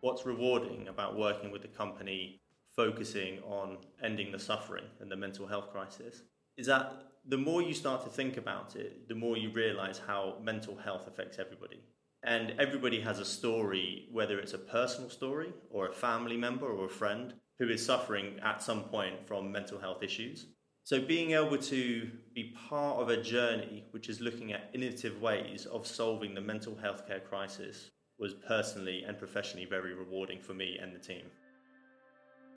What's 0.00 0.24
rewarding 0.24 0.88
about 0.88 1.18
working 1.18 1.50
with 1.50 1.62
a 1.66 1.68
company 1.68 2.40
focusing 2.74 3.40
on 3.40 3.76
ending 4.02 4.32
the 4.32 4.38
suffering 4.38 4.84
and 4.98 5.12
the 5.12 5.16
mental 5.16 5.46
health 5.46 5.70
crisis 5.70 6.22
is 6.56 6.66
that 6.68 7.02
the 7.28 7.36
more 7.36 7.60
you 7.60 7.74
start 7.74 8.02
to 8.04 8.08
think 8.08 8.38
about 8.38 8.74
it, 8.74 9.06
the 9.06 9.14
more 9.14 9.36
you 9.36 9.50
realize 9.50 10.00
how 10.06 10.38
mental 10.42 10.74
health 10.74 11.06
affects 11.06 11.38
everybody. 11.38 11.82
And 12.22 12.54
everybody 12.58 12.98
has 13.02 13.18
a 13.18 13.26
story, 13.26 14.08
whether 14.10 14.38
it's 14.38 14.54
a 14.54 14.58
personal 14.58 15.10
story 15.10 15.52
or 15.68 15.88
a 15.88 15.92
family 15.92 16.38
member 16.38 16.66
or 16.66 16.86
a 16.86 16.88
friend 16.88 17.34
who 17.58 17.68
is 17.68 17.84
suffering 17.84 18.40
at 18.42 18.62
some 18.62 18.84
point 18.84 19.26
from 19.28 19.52
mental 19.52 19.78
health 19.78 20.02
issues. 20.02 20.46
So, 20.86 21.00
being 21.00 21.32
able 21.32 21.58
to 21.58 22.08
be 22.32 22.54
part 22.68 23.00
of 23.00 23.08
a 23.08 23.20
journey 23.20 23.82
which 23.90 24.08
is 24.08 24.20
looking 24.20 24.52
at 24.52 24.70
innovative 24.72 25.20
ways 25.20 25.66
of 25.66 25.84
solving 25.84 26.32
the 26.32 26.40
mental 26.40 26.76
health 26.76 27.08
care 27.08 27.18
crisis 27.18 27.90
was 28.20 28.34
personally 28.34 29.02
and 29.02 29.18
professionally 29.18 29.66
very 29.66 29.94
rewarding 29.94 30.40
for 30.40 30.54
me 30.54 30.78
and 30.80 30.94
the 30.94 31.00
team. 31.00 31.24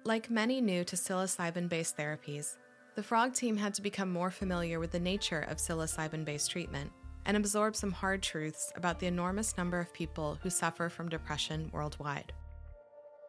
Like 0.05 0.29
many 0.29 0.61
new 0.61 0.83
to 0.83 0.95
psilocybin 0.95 1.69
based 1.69 1.97
therapies, 1.97 2.57
the 2.93 3.01
Frog 3.01 3.33
team 3.33 3.57
had 3.57 3.73
to 3.73 3.81
become 3.81 4.11
more 4.11 4.29
familiar 4.29 4.79
with 4.79 4.91
the 4.91 4.99
nature 4.99 5.47
of 5.49 5.57
psilocybin 5.57 6.23
based 6.23 6.51
treatment 6.51 6.91
and 7.25 7.35
absorb 7.35 7.75
some 7.75 7.91
hard 7.91 8.21
truths 8.21 8.71
about 8.75 8.99
the 8.99 9.07
enormous 9.07 9.57
number 9.57 9.79
of 9.79 9.91
people 9.91 10.37
who 10.43 10.51
suffer 10.51 10.87
from 10.87 11.09
depression 11.09 11.67
worldwide. 11.73 12.31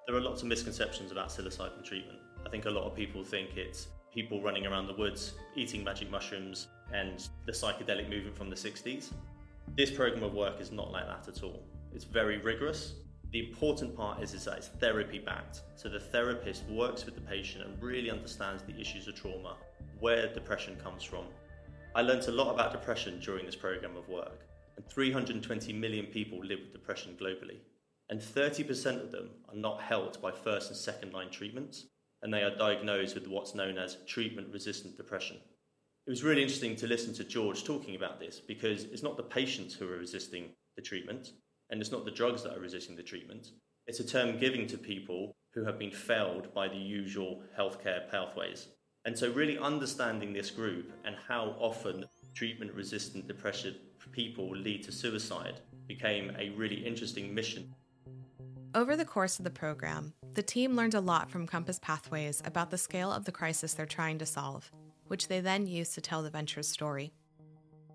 There 0.07 0.15
are 0.15 0.21
lots 0.21 0.43
of 0.43 0.49
misconceptions 0.49 1.11
about 1.11 1.31
psilocybin 1.31 1.85
treatment. 1.85 2.19
I 2.45 2.51
think 2.51 2.67
a 2.67 2.71
lot 2.71 2.85
of 2.85 2.95
people 2.95 3.25
think 3.25 3.57
it's 3.57 3.89
people 4.13 4.43
running 4.43 4.67
around 4.67 4.87
the 4.87 4.95
woods 4.95 5.35
eating 5.55 5.85
magic 5.85 6.11
mushrooms 6.11 6.69
and 6.93 7.29
the 7.47 7.53
psychedelic 7.53 8.09
movement 8.09 8.37
from 8.37 8.51
the 8.51 8.57
60s. 8.57 9.13
This 9.77 9.91
program 9.91 10.23
of 10.25 10.35
work 10.35 10.61
is 10.61 10.73
not 10.73 10.91
like 10.91 11.07
that 11.07 11.29
at 11.29 11.43
all. 11.43 11.63
It's 11.95 12.05
very 12.05 12.39
rigorous. 12.39 12.95
The 13.33 13.49
important 13.49 13.97
part 13.97 14.23
is, 14.23 14.35
is 14.35 14.45
that 14.45 14.59
it's 14.59 14.69
therapy 14.69 15.21
backed. 15.21 15.63
So 15.77 15.89
the 15.89 16.01
therapist 16.01 16.65
works 16.69 17.05
with 17.05 17.15
the 17.15 17.21
patient 17.21 17.65
and 17.65 17.81
really 17.81 18.11
understands 18.11 18.65
the 18.65 18.79
issues 18.81 19.07
of 19.07 19.15
trauma, 19.15 19.57
where 20.01 20.33
depression 20.33 20.77
comes 20.83 21.05
from. 21.05 21.25
I 21.95 22.03
learned 22.03 22.27
a 22.27 22.33
lot 22.33 22.53
about 22.53 22.73
depression 22.73 23.21
during 23.21 23.47
this 23.47 23.57
program 23.57 23.97
of 23.97 24.09
work, 24.09 24.47
and 24.77 24.85
320 24.87 25.73
million 25.73 26.07
people 26.07 26.39
live 26.39 26.59
with 26.61 26.73
depression 26.73 27.17
globally. 27.21 27.59
And 28.09 28.21
30% 28.21 29.01
of 29.01 29.13
them 29.13 29.31
are 29.49 29.57
not 29.57 29.81
helped 29.81 30.21
by 30.21 30.33
first 30.33 30.69
and 30.69 30.77
second 30.77 31.13
line 31.13 31.31
treatments 31.31 31.87
and 32.23 32.33
they 32.33 32.43
are 32.43 32.57
diagnosed 32.57 33.15
with 33.15 33.27
what's 33.27 33.55
known 33.55 33.79
as 33.79 33.97
treatment 34.07 34.49
resistant 34.53 34.97
depression. 34.97 35.39
It 36.07 36.11
was 36.11 36.25
really 36.25 36.43
interesting 36.43 36.77
to 36.77 36.87
listen 36.87 37.15
to 37.15 37.25
George 37.25 37.65
talking 37.65 37.95
about 37.95 38.19
this 38.19 38.41
because 38.41 38.85
it's 38.85 39.03
not 39.03 39.17
the 39.17 39.23
patients 39.23 39.75
who 39.75 39.89
are 39.89 39.99
resisting 39.99 40.51
the 40.77 40.83
treatment 40.83 41.33
and 41.71 41.81
it's 41.81 41.93
not 41.93 42.05
the 42.05 42.11
drugs 42.11 42.43
that 42.43 42.57
are 42.57 42.61
resisting 42.61 42.97
the 42.97 43.03
treatment. 43.03 43.49
It's 43.87 44.01
a 44.01 44.07
term 44.07 44.39
given 44.39 44.67
to 44.69 44.79
people 44.79 45.35
who 45.55 45.65
have 45.65 45.79
been 45.79 45.91
failed 45.91 46.53
by 46.55 46.69
the 46.69 46.77
usual 46.77 47.43
healthcare 47.59 48.11
pathways. 48.11 48.69
And 49.05 49.19
so, 49.19 49.31
really 49.33 49.59
understanding 49.59 50.33
this 50.33 50.51
group 50.51 50.93
and 51.05 51.17
how 51.27 51.57
often 51.59 52.05
treatment 52.35 52.73
resistant 52.75 53.27
depression 53.27 53.77
for 53.99 54.11
people 54.11 54.51
lead 54.51 54.83
to 54.85 54.93
suicide 54.93 55.61
became 55.89 56.33
a 56.39 56.51
really 56.51 56.87
interesting 56.87 57.35
mission 57.35 57.75
over 58.75 58.97
the 58.97 59.05
course 59.05 59.39
of 59.39 59.45
the 59.45 59.51
program, 59.51 60.13
the 60.35 60.43
team 60.43 60.77
learned 60.77 60.95
a 60.95 61.01
lot 61.01 61.31
from 61.31 61.47
Compass 61.47 61.79
Pathways 61.81 62.41
about 62.45 62.71
the 62.71 62.79
scale 62.79 63.13
of 63.13 63.25
the 63.25 63.33
crisis 63.33 63.75
they're 63.75 63.87
trying 63.87 64.19
to 64.19 64.27
solve, 64.27 64.71
which 65.09 65.29
they 65.29 65.41
then 65.41 65.67
used 65.67 65.95
to 65.95 66.01
tell 66.01 66.23
the 66.23 66.31
venture's 66.31 66.69
story. 66.69 67.13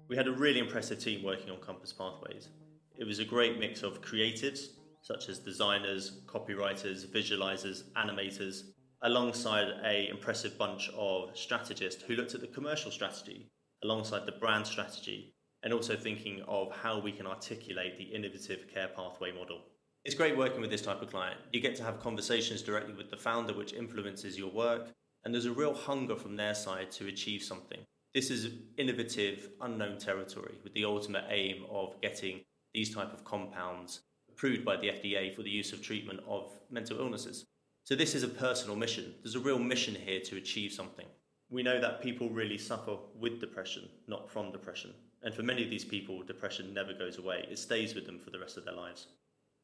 We 0.07 0.17
had 0.17 0.27
a 0.27 0.33
really 0.33 0.59
impressive 0.59 0.99
team 0.99 1.23
working 1.23 1.49
on 1.49 1.57
Compass 1.57 1.93
Pathways. 1.93 2.49
It 2.97 3.05
was 3.05 3.19
a 3.19 3.25
great 3.25 3.57
mix 3.57 3.83
of 3.83 4.01
creatives, 4.01 4.67
such 5.01 5.29
as 5.29 5.39
designers, 5.39 6.21
copywriters, 6.25 7.05
visualizers, 7.07 7.83
animators, 7.93 8.63
alongside 9.01 9.67
a 9.83 10.09
impressive 10.09 10.57
bunch 10.57 10.89
of 10.97 11.37
strategists 11.37 12.03
who 12.03 12.15
looked 12.15 12.33
at 12.33 12.41
the 12.41 12.47
commercial 12.47 12.91
strategy 12.91 13.47
alongside 13.83 14.25
the 14.25 14.31
brand 14.33 14.65
strategy 14.65 15.33
and 15.63 15.73
also 15.73 15.95
thinking 15.95 16.41
of 16.47 16.71
how 16.71 16.99
we 16.99 17.11
can 17.11 17.27
articulate 17.27 17.97
the 17.97 18.03
innovative 18.03 18.67
care 18.71 18.89
pathway 18.95 19.31
model. 19.31 19.61
It's 20.05 20.13
great 20.13 20.37
working 20.37 20.61
with 20.61 20.69
this 20.69 20.83
type 20.83 21.01
of 21.01 21.09
client. 21.09 21.39
You 21.51 21.59
get 21.59 21.75
to 21.77 21.83
have 21.83 21.99
conversations 21.99 22.61
directly 22.61 22.93
with 22.93 23.09
the 23.09 23.17
founder, 23.17 23.55
which 23.55 23.73
influences 23.73 24.37
your 24.37 24.51
work, 24.51 24.91
and 25.23 25.33
there's 25.33 25.47
a 25.47 25.51
real 25.51 25.73
hunger 25.73 26.15
from 26.15 26.35
their 26.35 26.53
side 26.53 26.91
to 26.91 27.07
achieve 27.07 27.41
something. 27.41 27.79
This 28.13 28.29
is 28.29 28.49
innovative, 28.77 29.49
unknown 29.61 29.97
territory 29.97 30.59
with 30.63 30.75
the 30.75 30.85
ultimate 30.85 31.25
aim 31.31 31.65
of 31.71 31.99
getting 32.01 32.41
these 32.71 32.93
type 32.93 33.13
of 33.13 33.25
compounds 33.25 34.01
approved 34.29 34.63
by 34.63 34.77
the 34.77 34.89
FDA 34.89 35.35
for 35.35 35.41
the 35.41 35.49
use 35.49 35.73
of 35.73 35.81
treatment 35.81 36.19
of 36.27 36.51
mental 36.69 36.99
illnesses. 36.99 37.43
So 37.83 37.95
this 37.95 38.13
is 38.13 38.21
a 38.21 38.27
personal 38.27 38.75
mission. 38.75 39.15
There's 39.23 39.33
a 39.33 39.39
real 39.39 39.57
mission 39.57 39.95
here 39.95 40.19
to 40.19 40.37
achieve 40.37 40.71
something. 40.71 41.07
We 41.49 41.63
know 41.63 41.81
that 41.81 42.03
people 42.03 42.29
really 42.29 42.59
suffer 42.59 42.97
with 43.19 43.39
depression, 43.39 43.89
not 44.07 44.29
from 44.29 44.51
depression. 44.51 44.93
And 45.23 45.33
for 45.33 45.41
many 45.41 45.63
of 45.63 45.71
these 45.71 45.85
people, 45.85 46.21
depression 46.21 46.75
never 46.75 46.93
goes 46.93 47.17
away. 47.17 47.47
It 47.49 47.57
stays 47.57 47.95
with 47.95 48.05
them 48.05 48.19
for 48.19 48.29
the 48.29 48.39
rest 48.39 48.57
of 48.57 48.65
their 48.65 48.75
lives. 48.75 49.07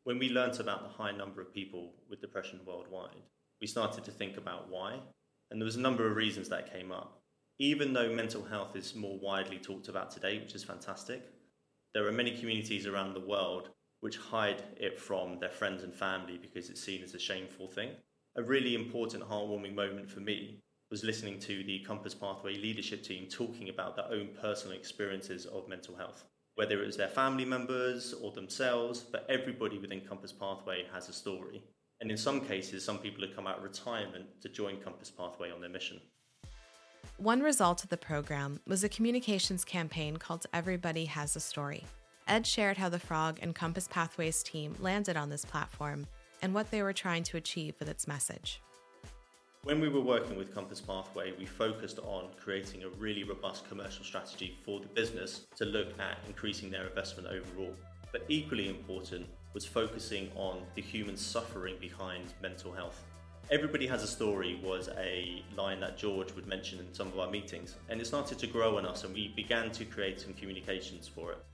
When 0.04 0.18
we 0.18 0.30
learnt 0.30 0.60
about 0.60 0.82
the 0.82 0.90
high 0.90 1.12
number 1.12 1.42
of 1.42 1.54
people 1.54 1.94
with 2.10 2.22
depression 2.22 2.60
worldwide, 2.66 3.22
we 3.62 3.68
started 3.68 4.04
to 4.06 4.12
think 4.12 4.36
about 4.36 4.68
why, 4.68 5.00
and 5.52 5.62
there 5.62 5.66
was 5.66 5.76
a 5.76 5.82
number 5.82 6.10
of 6.10 6.16
reasons 6.16 6.50
that 6.50 6.74
came 6.74 6.92
up. 6.92 7.22
Even 7.60 7.94
though 7.94 8.12
mental 8.12 8.44
health 8.44 8.76
is 8.76 8.96
more 8.96 9.20
widely 9.20 9.60
talked 9.60 9.90
about 9.90 10.10
today, 10.10 10.40
which 10.40 10.56
is 10.56 10.64
fantastic, 10.64 11.30
there 11.94 12.08
are 12.08 12.12
many 12.12 12.36
communities 12.36 12.88
around 12.88 13.14
the 13.14 13.20
world 13.20 13.70
which 14.00 14.18
hide 14.18 14.64
it 14.78 15.00
from 15.00 15.38
their 15.38 15.52
friends 15.52 15.84
and 15.84 15.94
family 15.94 16.40
because 16.42 16.72
it's 16.72 16.82
seen 16.82 17.04
as 17.04 17.14
a 17.14 17.20
shameful 17.20 17.68
thing. 17.68 17.92
A 18.38 18.42
really 18.42 18.74
important, 18.74 19.24
heartwarming 19.24 19.76
moment 19.76 20.10
for 20.10 20.22
me 20.22 20.64
was 20.90 21.04
listening 21.04 21.40
to 21.42 21.64
the 21.64 21.80
Compass 21.82 22.16
Pathway 22.16 22.56
leadership 22.56 23.04
team 23.04 23.28
talking 23.30 23.70
about 23.70 23.96
their 23.96 24.12
own 24.12 24.30
personal 24.42 24.76
experiences 24.76 25.46
of 25.46 25.70
mental 25.70 25.96
health 25.96 26.24
whether 26.56 26.82
it 26.82 26.86
was 26.86 26.98
their 26.98 27.08
family 27.08 27.46
members 27.46 28.14
or 28.14 28.32
themselves, 28.32 29.00
but 29.02 29.26
everybody 29.30 29.78
within 29.78 30.02
Compass 30.02 30.32
Pathway 30.32 30.86
has 30.94 31.10
a 31.10 31.14
story. 31.14 31.64
And 32.02 32.10
in 32.10 32.18
some 32.18 32.42
cases, 32.42 32.84
some 32.84 32.98
people 32.98 33.26
have 33.26 33.36
come 33.36 33.48
out 33.48 33.58
of 33.58 33.64
retirement 33.64 34.26
to 34.42 34.50
join 34.50 34.78
Compass 34.82 35.12
Pathway 35.12 35.52
on 35.52 35.62
their 35.62 35.70
mission. 35.70 36.02
One 37.18 37.42
result 37.42 37.84
of 37.84 37.90
the 37.90 37.98
program 37.98 38.60
was 38.66 38.84
a 38.84 38.90
communications 38.90 39.64
campaign 39.64 40.18
called 40.18 40.48
Everybody 40.54 41.06
Has 41.06 41.36
a 41.36 41.40
Story. 41.40 41.86
Ed 42.28 42.48
shared 42.48 42.78
how 42.78 42.90
the 42.90 43.00
Frog 43.00 43.40
and 43.42 43.54
Compass 43.54 43.88
Pathways 43.88 44.42
team 44.42 44.76
landed 44.80 45.18
on 45.18 45.30
this 45.30 45.46
platform 45.46 46.08
and 46.42 46.54
what 46.54 46.72
they 46.72 46.82
were 46.82 46.94
trying 46.94 47.24
to 47.24 47.38
achieve 47.38 47.76
with 47.80 47.90
its 47.90 48.08
message. 48.08 48.62
When 49.64 49.80
we 49.80 49.90
were 49.90 50.02
working 50.02 50.40
with 50.40 50.56
Compass 50.56 50.82
Pathway, 50.82 51.34
we 51.38 51.46
focused 51.46 52.00
on 52.00 52.30
creating 52.36 52.82
a 52.82 52.90
really 52.90 53.24
robust 53.24 53.70
commercial 53.70 54.04
strategy 54.04 54.58
for 54.66 54.80
the 54.80 54.88
business 54.88 55.46
to 55.56 55.66
look 55.66 55.90
at 56.00 56.18
increasing 56.26 56.72
their 56.72 56.88
investment 56.88 57.28
overall. 57.28 57.76
But 58.12 58.26
equally 58.28 58.70
important 58.70 59.28
was 59.54 59.64
focusing 59.64 60.32
on 60.36 60.64
the 60.74 60.82
human 60.82 61.16
suffering 61.16 61.76
behind 61.80 62.34
mental 62.42 62.72
health. 62.72 63.04
Everybody 63.52 63.86
has 63.86 64.02
a 64.02 64.08
story 64.08 64.60
was 64.64 64.90
a 64.98 65.44
line 65.56 65.80
that 65.82 65.96
George 65.96 66.34
would 66.34 66.48
mention 66.48 66.80
in 66.80 66.92
some 66.92 67.10
of 67.10 67.20
our 67.20 67.30
meetings, 67.30 67.76
and 67.88 68.02
it 68.02 68.08
started 68.08 68.40
to 68.40 68.48
grow 68.48 68.80
on 68.80 68.88
us, 68.88 69.04
and 69.04 69.14
we 69.14 69.28
began 69.28 69.70
to 69.74 69.86
create 69.86 70.20
some 70.20 70.34
communications 70.34 71.08
for 71.08 71.34
it. 71.34 71.46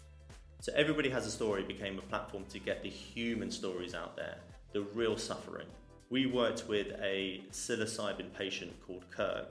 So, 0.61 0.71
Everybody 0.77 1.09
Has 1.09 1.27
a 1.27 1.31
Story 1.31 1.63
became 1.63 1.99
a 1.99 2.03
platform 2.03 2.45
to 2.51 2.59
get 2.59 2.83
the 2.83 2.89
human 2.89 3.51
stories 3.51 3.93
out 3.93 4.15
there, 4.15 4.37
the 4.71 4.83
real 4.93 5.17
suffering 5.17 5.67
we 6.09 6.25
worked 6.25 6.67
with 6.67 6.87
a 7.01 7.41
psilocybin 7.51 8.33
patient 8.33 8.73
called 8.85 9.05
Kirk 9.11 9.49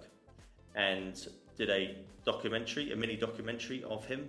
and 0.75 1.29
did 1.57 1.71
a 1.71 1.97
documentary, 2.25 2.93
a 2.93 2.97
mini 2.97 3.17
documentary 3.17 3.85
of 3.85 4.07
him. 4.07 4.29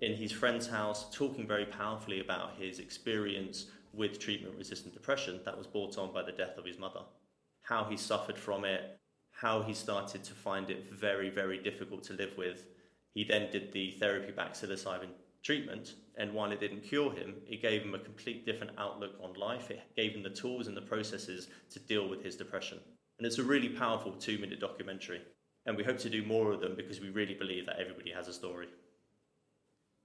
in 0.00 0.12
his 0.14 0.32
friend's 0.32 0.66
house, 0.66 1.08
talking 1.14 1.46
very 1.46 1.64
powerfully 1.64 2.20
about 2.20 2.56
his 2.58 2.78
experience 2.78 3.66
with 3.94 4.18
treatment 4.18 4.54
resistant 4.58 4.92
depression 4.92 5.40
that 5.44 5.56
was 5.56 5.68
brought 5.68 5.96
on 5.96 6.12
by 6.12 6.22
the 6.22 6.32
death 6.32 6.58
of 6.58 6.64
his 6.64 6.78
mother, 6.78 7.00
how 7.62 7.84
he 7.84 7.96
suffered 7.96 8.36
from 8.36 8.64
it, 8.64 8.98
how 9.30 9.62
he 9.62 9.72
started 9.72 10.22
to 10.24 10.34
find 10.34 10.68
it 10.68 10.92
very, 10.92 11.30
very 11.30 11.58
difficult 11.58 12.02
to 12.02 12.12
live 12.12 12.36
with. 12.36 12.66
He 13.14 13.24
then 13.24 13.50
did 13.50 13.72
the 13.72 13.92
therapy 13.92 14.32
back 14.32 14.54
psilocybin 14.54 15.10
treatment, 15.44 15.94
and 16.16 16.32
while 16.32 16.50
it 16.50 16.60
didn't 16.60 16.82
cure 16.82 17.12
him, 17.12 17.34
it 17.48 17.62
gave 17.62 17.82
him 17.82 17.94
a 17.94 17.98
complete 17.98 18.46
different 18.46 18.72
outlook 18.78 19.12
on 19.22 19.34
life. 19.34 19.70
It 19.70 19.80
gave 19.94 20.12
him 20.12 20.22
the 20.22 20.30
tools 20.30 20.66
and 20.66 20.76
the 20.76 20.82
processes 20.82 21.48
to 21.70 21.78
deal 21.80 22.08
with 22.08 22.24
his 22.24 22.36
depression. 22.36 22.78
And 23.18 23.26
it's 23.26 23.38
a 23.38 23.44
really 23.44 23.68
powerful 23.68 24.12
two 24.12 24.38
minute 24.38 24.60
documentary. 24.60 25.20
And 25.66 25.76
we 25.76 25.84
hope 25.84 25.98
to 25.98 26.10
do 26.10 26.24
more 26.24 26.52
of 26.52 26.60
them 26.60 26.74
because 26.76 27.00
we 27.00 27.10
really 27.10 27.34
believe 27.34 27.66
that 27.66 27.78
everybody 27.78 28.10
has 28.10 28.28
a 28.28 28.32
story. 28.32 28.68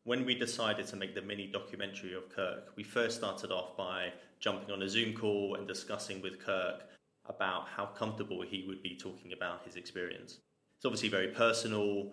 When 0.03 0.25
we 0.25 0.35
decided 0.35 0.87
to 0.87 0.95
make 0.95 1.15
the 1.15 1.21
mini 1.21 1.47
documentary 1.47 2.13
of 2.13 2.29
Kirk, 2.29 2.71
we 2.75 2.83
first 2.83 3.17
started 3.17 3.51
off 3.51 3.75
by 3.75 4.13
jumping 4.39 4.71
on 4.71 4.81
a 4.81 4.89
Zoom 4.89 5.13
call 5.13 5.55
and 5.55 5.67
discussing 5.67 6.21
with 6.21 6.43
Kirk 6.43 6.83
about 7.27 7.67
how 7.67 7.85
comfortable 7.85 8.41
he 8.41 8.65
would 8.67 8.81
be 8.81 8.97
talking 8.97 9.33
about 9.33 9.63
his 9.65 9.75
experience. 9.75 10.39
It's 10.77 10.85
obviously 10.85 11.09
very 11.09 11.27
personal, 11.27 12.11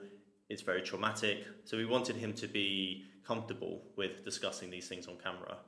it's 0.48 0.62
very 0.62 0.82
traumatic, 0.82 1.44
so 1.64 1.76
we 1.76 1.86
wanted 1.86 2.16
him 2.16 2.32
to 2.34 2.48
be 2.48 3.04
comfortable 3.26 3.82
with 3.96 4.24
discussing 4.24 4.70
these 4.70 4.88
things 4.88 5.06
on 5.06 5.16
camera. 5.22 5.58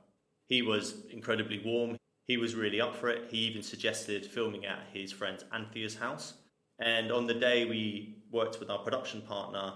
He 0.47 0.61
was 0.61 1.05
incredibly 1.11 1.61
warm, 1.63 1.97
he 2.29 2.37
was 2.37 2.53
really 2.53 2.79
up 2.79 2.95
for 2.95 3.09
it. 3.09 3.27
He 3.31 3.37
even 3.37 3.63
suggested 3.63 4.23
filming 4.23 4.63
at 4.63 4.85
his 4.93 5.11
friend 5.11 5.43
Anthea's 5.51 5.95
house. 5.95 6.35
And 6.77 7.11
on 7.11 7.25
the 7.25 7.33
day 7.33 7.65
we 7.65 8.17
worked 8.31 8.59
with 8.59 8.69
our 8.69 8.77
production 8.77 9.21
partner 9.23 9.73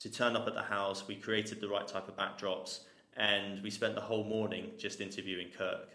to 0.00 0.10
turn 0.10 0.36
up 0.36 0.46
at 0.46 0.52
the 0.52 0.62
house, 0.62 1.08
we 1.08 1.16
created 1.16 1.62
the 1.62 1.68
right 1.68 1.88
type 1.88 2.06
of 2.06 2.14
backdrops, 2.14 2.80
and 3.16 3.62
we 3.62 3.70
spent 3.70 3.94
the 3.94 4.02
whole 4.02 4.24
morning 4.24 4.72
just 4.76 5.00
interviewing 5.00 5.48
Kirk. 5.56 5.88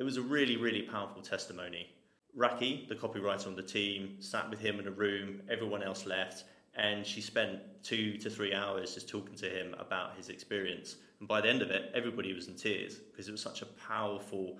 It 0.00 0.02
was 0.02 0.16
a 0.16 0.22
really, 0.22 0.56
really 0.56 0.82
powerful 0.82 1.22
testimony. 1.22 1.90
Raki, 2.34 2.84
the 2.88 2.96
copywriter 2.96 3.46
on 3.46 3.54
the 3.54 3.62
team, 3.62 4.16
sat 4.20 4.50
with 4.50 4.58
him 4.58 4.80
in 4.80 4.88
a 4.88 4.90
room, 4.90 5.42
everyone 5.48 5.82
else 5.84 6.06
left, 6.06 6.42
and 6.76 7.06
she 7.06 7.20
spent 7.20 7.60
two 7.82 8.18
to 8.18 8.28
three 8.28 8.54
hours 8.54 8.94
just 8.94 9.08
talking 9.08 9.34
to 9.36 9.48
him 9.48 9.74
about 9.78 10.16
his 10.16 10.28
experience. 10.28 10.96
And 11.20 11.28
by 11.28 11.40
the 11.40 11.48
end 11.48 11.62
of 11.62 11.70
it, 11.70 11.90
everybody 11.94 12.34
was 12.34 12.48
in 12.48 12.54
tears 12.54 12.96
because 12.96 13.28
it 13.28 13.32
was 13.32 13.40
such 13.40 13.62
a 13.62 13.66
powerful 13.66 14.58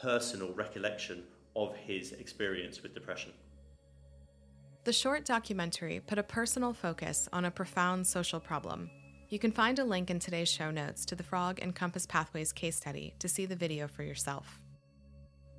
personal 0.00 0.52
recollection 0.54 1.22
of 1.54 1.76
his 1.76 2.12
experience 2.12 2.82
with 2.82 2.94
depression. 2.94 3.32
The 4.84 4.92
short 4.92 5.24
documentary 5.24 6.00
put 6.00 6.18
a 6.18 6.24
personal 6.24 6.72
focus 6.72 7.28
on 7.32 7.44
a 7.44 7.50
profound 7.50 8.06
social 8.06 8.40
problem. 8.40 8.90
You 9.28 9.38
can 9.38 9.52
find 9.52 9.78
a 9.78 9.84
link 9.84 10.10
in 10.10 10.18
today's 10.18 10.50
show 10.50 10.72
notes 10.72 11.04
to 11.06 11.14
the 11.14 11.22
Frog 11.22 11.60
and 11.62 11.74
Compass 11.74 12.04
Pathways 12.04 12.52
case 12.52 12.76
study 12.76 13.14
to 13.20 13.28
see 13.28 13.46
the 13.46 13.54
video 13.54 13.86
for 13.86 14.02
yourself. 14.02 14.60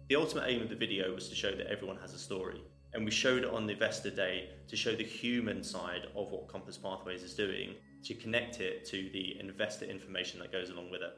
The 0.10 0.18
ultimate 0.18 0.50
aim 0.50 0.62
of 0.62 0.70
the 0.70 0.76
video 0.76 1.14
was 1.14 1.30
to 1.30 1.36
show 1.36 1.56
that 1.56 1.68
everyone 1.68 1.98
has 1.98 2.14
a 2.14 2.20
story, 2.20 2.62
and 2.94 3.06
we 3.06 3.12
showed 3.12 3.44
it 3.44 3.50
on 3.50 3.66
the 3.66 3.74
Investor 3.74 4.10
Day 4.10 4.50
to 4.68 4.76
show 4.76 4.96
the 4.96 5.04
human 5.04 5.64
side 5.64 6.08
of 6.16 6.32
what 6.32 6.48
Compass 6.48 6.78
Pathways 6.78 7.24
is 7.24 7.34
doing 7.34 7.76
to 8.04 8.14
connect 8.14 8.60
it 8.60 8.86
to 8.86 9.10
the 9.12 9.38
investor 9.40 9.86
information 9.86 10.40
that 10.40 10.52
goes 10.52 10.70
along 10.70 10.92
with 10.92 11.02
it. 11.02 11.14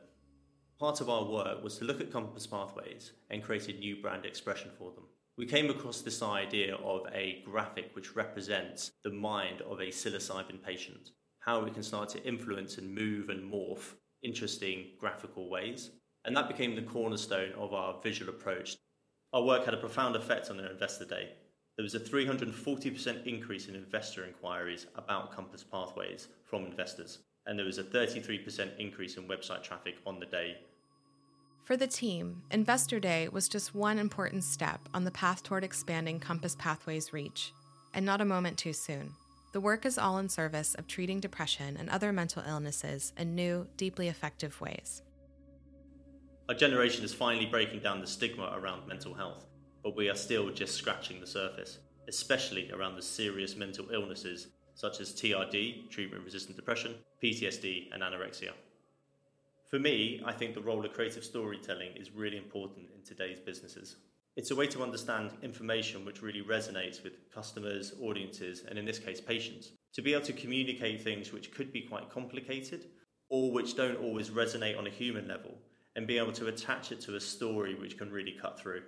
Part 0.80 1.02
of 1.02 1.10
our 1.10 1.26
work 1.26 1.64
was 1.64 1.78
to 1.78 1.86
look 1.86 2.02
at 2.02 2.12
Compass 2.12 2.48
Pathways 2.48 3.14
and 3.30 3.44
create 3.44 3.68
a 3.70 3.74
new 3.74 4.02
brand 4.02 4.26
expression 4.26 4.72
for 4.78 4.92
them. 4.92 5.06
We 5.38 5.46
came 5.46 5.70
across 5.70 6.02
this 6.02 6.22
idea 6.22 6.76
of 6.76 7.02
a 7.14 7.42
graphic 7.46 7.92
which 7.94 8.16
represents 8.16 8.92
the 9.04 9.12
mind 9.12 9.62
of 9.62 9.80
a 9.80 9.88
psilocybin 9.88 10.64
patient, 10.64 11.10
how 11.40 11.64
we 11.64 11.72
can 11.72 11.84
start 11.84 12.10
to 12.10 12.24
influence 12.24 12.78
and 12.78 12.94
move 12.94 13.30
and 13.30 13.52
morph 13.52 13.96
interesting 14.24 14.88
graphical 15.00 15.50
ways. 15.50 15.92
And 16.26 16.36
that 16.36 16.48
became 16.48 16.76
the 16.76 16.82
cornerstone 16.82 17.52
of 17.54 17.74
our 17.74 18.02
visual 18.02 18.32
approach. 18.32 18.76
Our 19.32 19.44
work 19.44 19.66
had 19.66 19.74
a 19.74 19.78
profound 19.78 20.16
effect 20.16 20.50
on 20.50 20.60
our 20.60 20.72
investor 20.72 21.06
day. 21.06 21.34
There 21.78 21.84
was 21.84 21.96
a 21.96 22.00
340% 22.00 23.26
increase 23.26 23.68
in 23.68 23.76
investor 23.76 24.26
inquiries 24.26 24.88
about 24.96 25.32
Compass 25.32 25.64
Pathways 25.64 26.30
from 26.46 26.66
investors, 26.66 27.20
and 27.46 27.60
there 27.60 27.66
was 27.66 27.78
a 27.78 27.84
33% 27.84 28.70
increase 28.80 29.18
in 29.18 29.28
website 29.28 29.64
traffic 29.64 29.96
on 30.06 30.20
the 30.20 30.26
day 30.26 30.58
for 31.66 31.76
the 31.76 31.88
team, 31.88 32.44
Investor 32.52 33.00
Day 33.00 33.28
was 33.28 33.50
just 33.50 33.74
one 33.74 33.98
important 33.98 34.44
step 34.44 34.88
on 34.94 35.04
the 35.04 35.10
path 35.10 35.42
toward 35.42 35.64
expanding 35.64 36.20
Compass 36.20 36.56
Pathways' 36.56 37.12
reach, 37.12 37.54
and 37.92 38.06
not 38.06 38.22
a 38.22 38.26
moment 38.26 38.60
too 38.60 38.72
soon. 38.72 39.14
The 39.52 39.60
work 39.60 39.84
is 39.84 39.98
all 39.98 40.20
in 40.20 40.30
service 40.30 40.76
of 40.76 40.86
treating 40.86 41.20
depression 41.20 41.76
and 41.80 41.90
other 41.90 42.14
mental 42.14 42.44
illnesses 42.48 43.14
in 43.18 43.34
new, 43.34 43.66
deeply 43.78 44.10
effective 44.10 44.62
ways. 44.62 45.02
Our 46.50 46.54
generation 46.54 47.04
is 47.04 47.16
finally 47.16 47.48
breaking 47.48 47.80
down 47.80 48.00
the 48.00 48.06
stigma 48.06 48.54
around 48.56 48.88
mental 48.88 49.16
health, 49.16 49.48
but 49.86 49.96
we 49.96 50.10
are 50.10 50.16
still 50.16 50.50
just 50.50 50.74
scratching 50.74 51.22
the 51.22 51.28
surface, 51.28 51.78
especially 52.08 52.72
around 52.72 52.96
the 52.96 53.02
serious 53.04 53.56
mental 53.56 53.86
illnesses 53.94 54.48
such 54.74 55.00
as 55.00 55.14
TRD, 55.14 55.92
treatment 55.92 56.26
resistant 56.26 56.56
depression, 56.56 56.96
PTSD, 57.24 57.94
and 57.94 58.02
anorexia. 58.02 58.50
For 59.70 59.78
me, 59.78 60.24
I 60.26 60.32
think 60.32 60.56
the 60.56 60.62
role 60.62 60.84
of 60.84 60.94
creative 60.94 61.24
storytelling 61.24 61.92
is 61.96 62.10
really 62.10 62.38
important 62.38 62.88
in 62.96 63.04
today's 63.04 63.40
businesses. 63.40 63.98
It's 64.36 64.50
a 64.50 64.56
way 64.56 64.66
to 64.68 64.82
understand 64.82 65.30
information 65.44 66.04
which 66.04 66.24
really 66.24 66.42
resonates 66.42 67.04
with 67.04 67.32
customers, 67.32 67.94
audiences, 68.02 68.64
and 68.68 68.80
in 68.80 68.86
this 68.86 68.98
case, 68.98 69.22
patients. 69.22 69.74
To 69.94 70.02
be 70.02 70.14
able 70.14 70.26
to 70.26 70.34
communicate 70.34 71.04
things 71.04 71.32
which 71.32 71.54
could 71.54 71.72
be 71.72 71.82
quite 71.82 72.10
complicated 72.10 72.88
or 73.30 73.52
which 73.52 73.76
don't 73.76 74.02
always 74.02 74.32
resonate 74.32 74.80
on 74.80 74.88
a 74.88 74.98
human 75.02 75.28
level 75.28 75.52
and 75.96 76.08
be 76.08 76.18
able 76.18 76.34
to 76.34 76.48
attach 76.48 76.92
it 76.92 77.02
to 77.02 77.18
a 77.18 77.22
story 77.22 77.76
which 77.76 78.00
can 78.00 78.12
really 78.12 78.36
cut 78.42 78.60
through. 78.60 78.82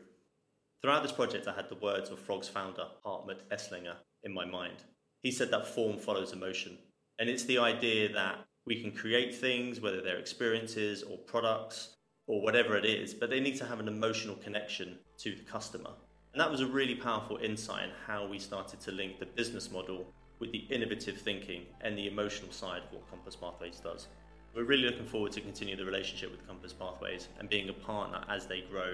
Throughout 0.81 1.01
this 1.01 1.11
project, 1.11 1.47
I 1.47 1.53
had 1.53 1.69
the 1.69 1.75
words 1.75 2.11
of 2.11 2.19
Frog's 2.19 2.47
founder, 2.47 2.85
Hartmut 3.03 3.39
Esslinger, 3.51 3.95
in 4.23 4.31
my 4.31 4.45
mind. 4.45 4.83
He 5.23 5.31
said 5.31 5.49
that 5.49 5.65
form 5.65 5.97
follows 5.97 6.33
emotion. 6.33 6.77
And 7.17 7.29
it's 7.29 7.45
the 7.45 7.57
idea 7.57 8.13
that 8.13 8.45
we 8.67 8.79
can 8.79 8.91
create 8.91 9.33
things, 9.33 9.81
whether 9.81 10.01
they're 10.01 10.19
experiences 10.19 11.01
or 11.01 11.17
products 11.17 11.95
or 12.27 12.41
whatever 12.43 12.77
it 12.77 12.85
is, 12.85 13.13
but 13.13 13.31
they 13.31 13.39
need 13.39 13.55
to 13.57 13.65
have 13.65 13.79
an 13.79 13.87
emotional 13.87 14.35
connection 14.35 14.99
to 15.17 15.35
the 15.35 15.43
customer. 15.43 15.89
And 16.33 16.39
that 16.39 16.51
was 16.51 16.61
a 16.61 16.67
really 16.67 16.93
powerful 16.93 17.37
insight 17.37 17.85
in 17.85 17.89
how 18.05 18.27
we 18.27 18.37
started 18.37 18.79
to 18.81 18.91
link 18.91 19.19
the 19.19 19.25
business 19.25 19.71
model 19.71 20.05
with 20.37 20.51
the 20.51 20.67
innovative 20.69 21.19
thinking 21.19 21.63
and 21.81 21.97
the 21.97 22.07
emotional 22.07 22.51
side 22.51 22.83
of 22.83 22.91
what 22.91 23.09
Compass 23.09 23.35
Pathways 23.35 23.79
does. 23.79 24.07
We're 24.53 24.65
really 24.65 24.83
looking 24.83 25.07
forward 25.07 25.31
to 25.31 25.41
continue 25.41 25.75
the 25.75 25.85
relationship 25.85 26.29
with 26.29 26.45
Compass 26.45 26.73
Pathways 26.73 27.29
and 27.39 27.49
being 27.49 27.69
a 27.69 27.73
partner 27.73 28.23
as 28.29 28.45
they 28.45 28.61
grow. 28.69 28.93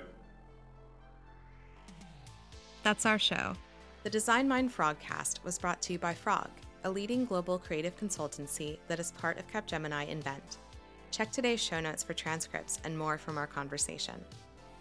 That's 2.84 3.06
our 3.06 3.18
show. 3.18 3.54
The 4.04 4.10
Design 4.10 4.46
Mind 4.46 4.76
Frogcast 4.76 5.42
was 5.46 5.58
brought 5.58 5.82
to 5.84 5.94
you 5.94 6.00
by 6.00 6.14
Frog 6.14 6.50
a 6.84 6.92
leading 6.92 7.24
global 7.24 7.58
creative 7.58 7.98
consultancy 7.98 8.78
that 8.90 9.00
is 9.00 9.14
part 9.14 9.38
of 9.40 9.48
Capgemini 9.48 10.10
Invent. 10.10 10.58
Check 11.12 11.32
today's 11.32 11.62
show 11.62 11.80
notes 11.80 12.04
for 12.04 12.14
transcripts 12.14 12.80
and 12.84 12.98
more 12.98 13.18
from 13.18 13.38
our 13.38 13.48
conversation. 13.48 14.16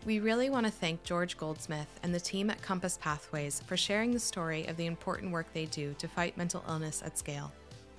We 0.05 0.19
really 0.19 0.51
want 0.51 0.67
to 0.67 0.73
thank 0.73 1.05
George 1.05 1.39
Goldsmith 1.39 2.01
and 2.03 2.13
the 2.13 2.19
team 2.19 2.51
at 2.51 2.61
Compass 2.61 2.99
Pathways 3.01 3.63
for 3.67 3.77
sharing 3.77 4.11
the 4.11 4.19
story 4.19 4.67
of 4.67 4.77
the 4.77 4.87
important 4.87 5.31
work 5.31 5.47
they 5.53 5.67
do 5.67 5.95
to 5.99 6.09
fight 6.09 6.37
mental 6.37 6.65
illness 6.69 7.03
at 7.07 7.17
scale. 7.17 7.53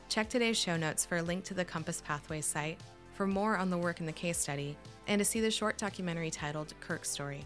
Check 0.09 0.27
today's 0.27 0.57
show 0.57 0.75
notes 0.75 1.05
for 1.05 1.19
a 1.19 1.23
link 1.23 1.45
to 1.45 1.53
the 1.53 1.63
Compass 1.63 2.01
Pathways 2.05 2.45
site, 2.45 2.77
for 3.13 3.25
more 3.25 3.55
on 3.55 3.69
the 3.69 3.77
work 3.77 4.01
in 4.01 4.05
the 4.05 4.11
case 4.11 4.37
study, 4.37 4.75
and 5.07 5.19
to 5.19 5.23
see 5.23 5.39
the 5.39 5.49
short 5.49 5.77
documentary 5.77 6.29
titled 6.29 6.73
Kirk's 6.81 7.09
Story. 7.09 7.45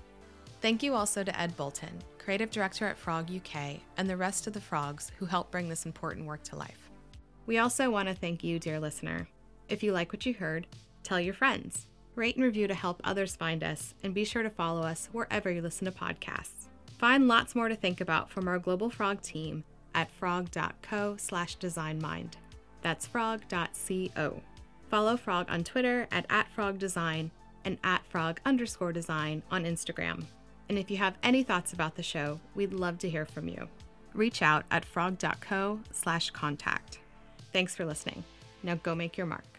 Thank 0.59 0.81
you 0.81 0.95
also 0.95 1.23
to 1.23 1.39
Ed 1.39 1.55
Bolton, 1.55 2.01
creative 2.27 2.51
director 2.51 2.85
at 2.85 2.97
Frog 2.97 3.31
UK, 3.33 3.77
and 3.95 4.09
the 4.09 4.17
rest 4.17 4.47
of 4.47 4.51
the 4.51 4.59
frogs 4.59 5.13
who 5.17 5.25
help 5.25 5.49
bring 5.49 5.69
this 5.69 5.85
important 5.85 6.25
work 6.25 6.43
to 6.43 6.57
life. 6.57 6.89
We 7.45 7.57
also 7.57 7.89
want 7.89 8.09
to 8.09 8.13
thank 8.13 8.43
you, 8.43 8.59
dear 8.59 8.81
listener. 8.81 9.29
If 9.69 9.81
you 9.81 9.93
like 9.93 10.11
what 10.11 10.25
you 10.25 10.33
heard, 10.33 10.67
tell 11.03 11.21
your 11.21 11.33
friends, 11.33 11.87
rate 12.15 12.35
and 12.35 12.43
review 12.43 12.67
to 12.67 12.73
help 12.73 12.99
others 13.05 13.37
find 13.37 13.63
us, 13.63 13.93
and 14.03 14.13
be 14.13 14.25
sure 14.25 14.43
to 14.43 14.49
follow 14.49 14.81
us 14.81 15.07
wherever 15.13 15.49
you 15.49 15.61
listen 15.61 15.85
to 15.85 15.91
podcasts. 15.97 16.67
Find 16.97 17.29
lots 17.29 17.55
more 17.55 17.69
to 17.69 17.77
think 17.77 18.01
about 18.01 18.29
from 18.29 18.49
our 18.49 18.59
Global 18.59 18.89
Frog 18.89 19.21
team 19.21 19.63
at 19.95 20.11
frog.co 20.11 21.15
slash 21.15 21.57
designmind. 21.57 22.33
That's 22.81 23.07
frog.co. 23.07 24.41
Follow 24.91 25.15
Frog 25.15 25.45
on 25.47 25.63
Twitter 25.63 26.09
at, 26.11 26.25
at 26.29 26.47
frogdesign 26.53 27.29
and 27.63 27.77
at 27.85 28.05
frog 28.09 28.41
underscore 28.45 28.91
design 28.91 29.43
on 29.49 29.63
Instagram. 29.63 30.25
And 30.69 30.77
if 30.77 30.91
you 30.91 30.97
have 30.97 31.15
any 31.23 31.43
thoughts 31.43 31.73
about 31.73 31.95
the 31.95 32.03
show, 32.03 32.39
we'd 32.55 32.73
love 32.73 32.99
to 32.99 33.09
hear 33.09 33.25
from 33.25 33.47
you. 33.47 33.67
Reach 34.13 34.41
out 34.41 34.65
at 34.71 34.83
frog.co 34.83 35.79
slash 35.91 36.29
contact. 36.31 36.99
Thanks 37.53 37.75
for 37.75 37.85
listening. 37.85 38.23
Now 38.63 38.75
go 38.75 38.95
make 38.95 39.17
your 39.17 39.27
mark. 39.27 39.56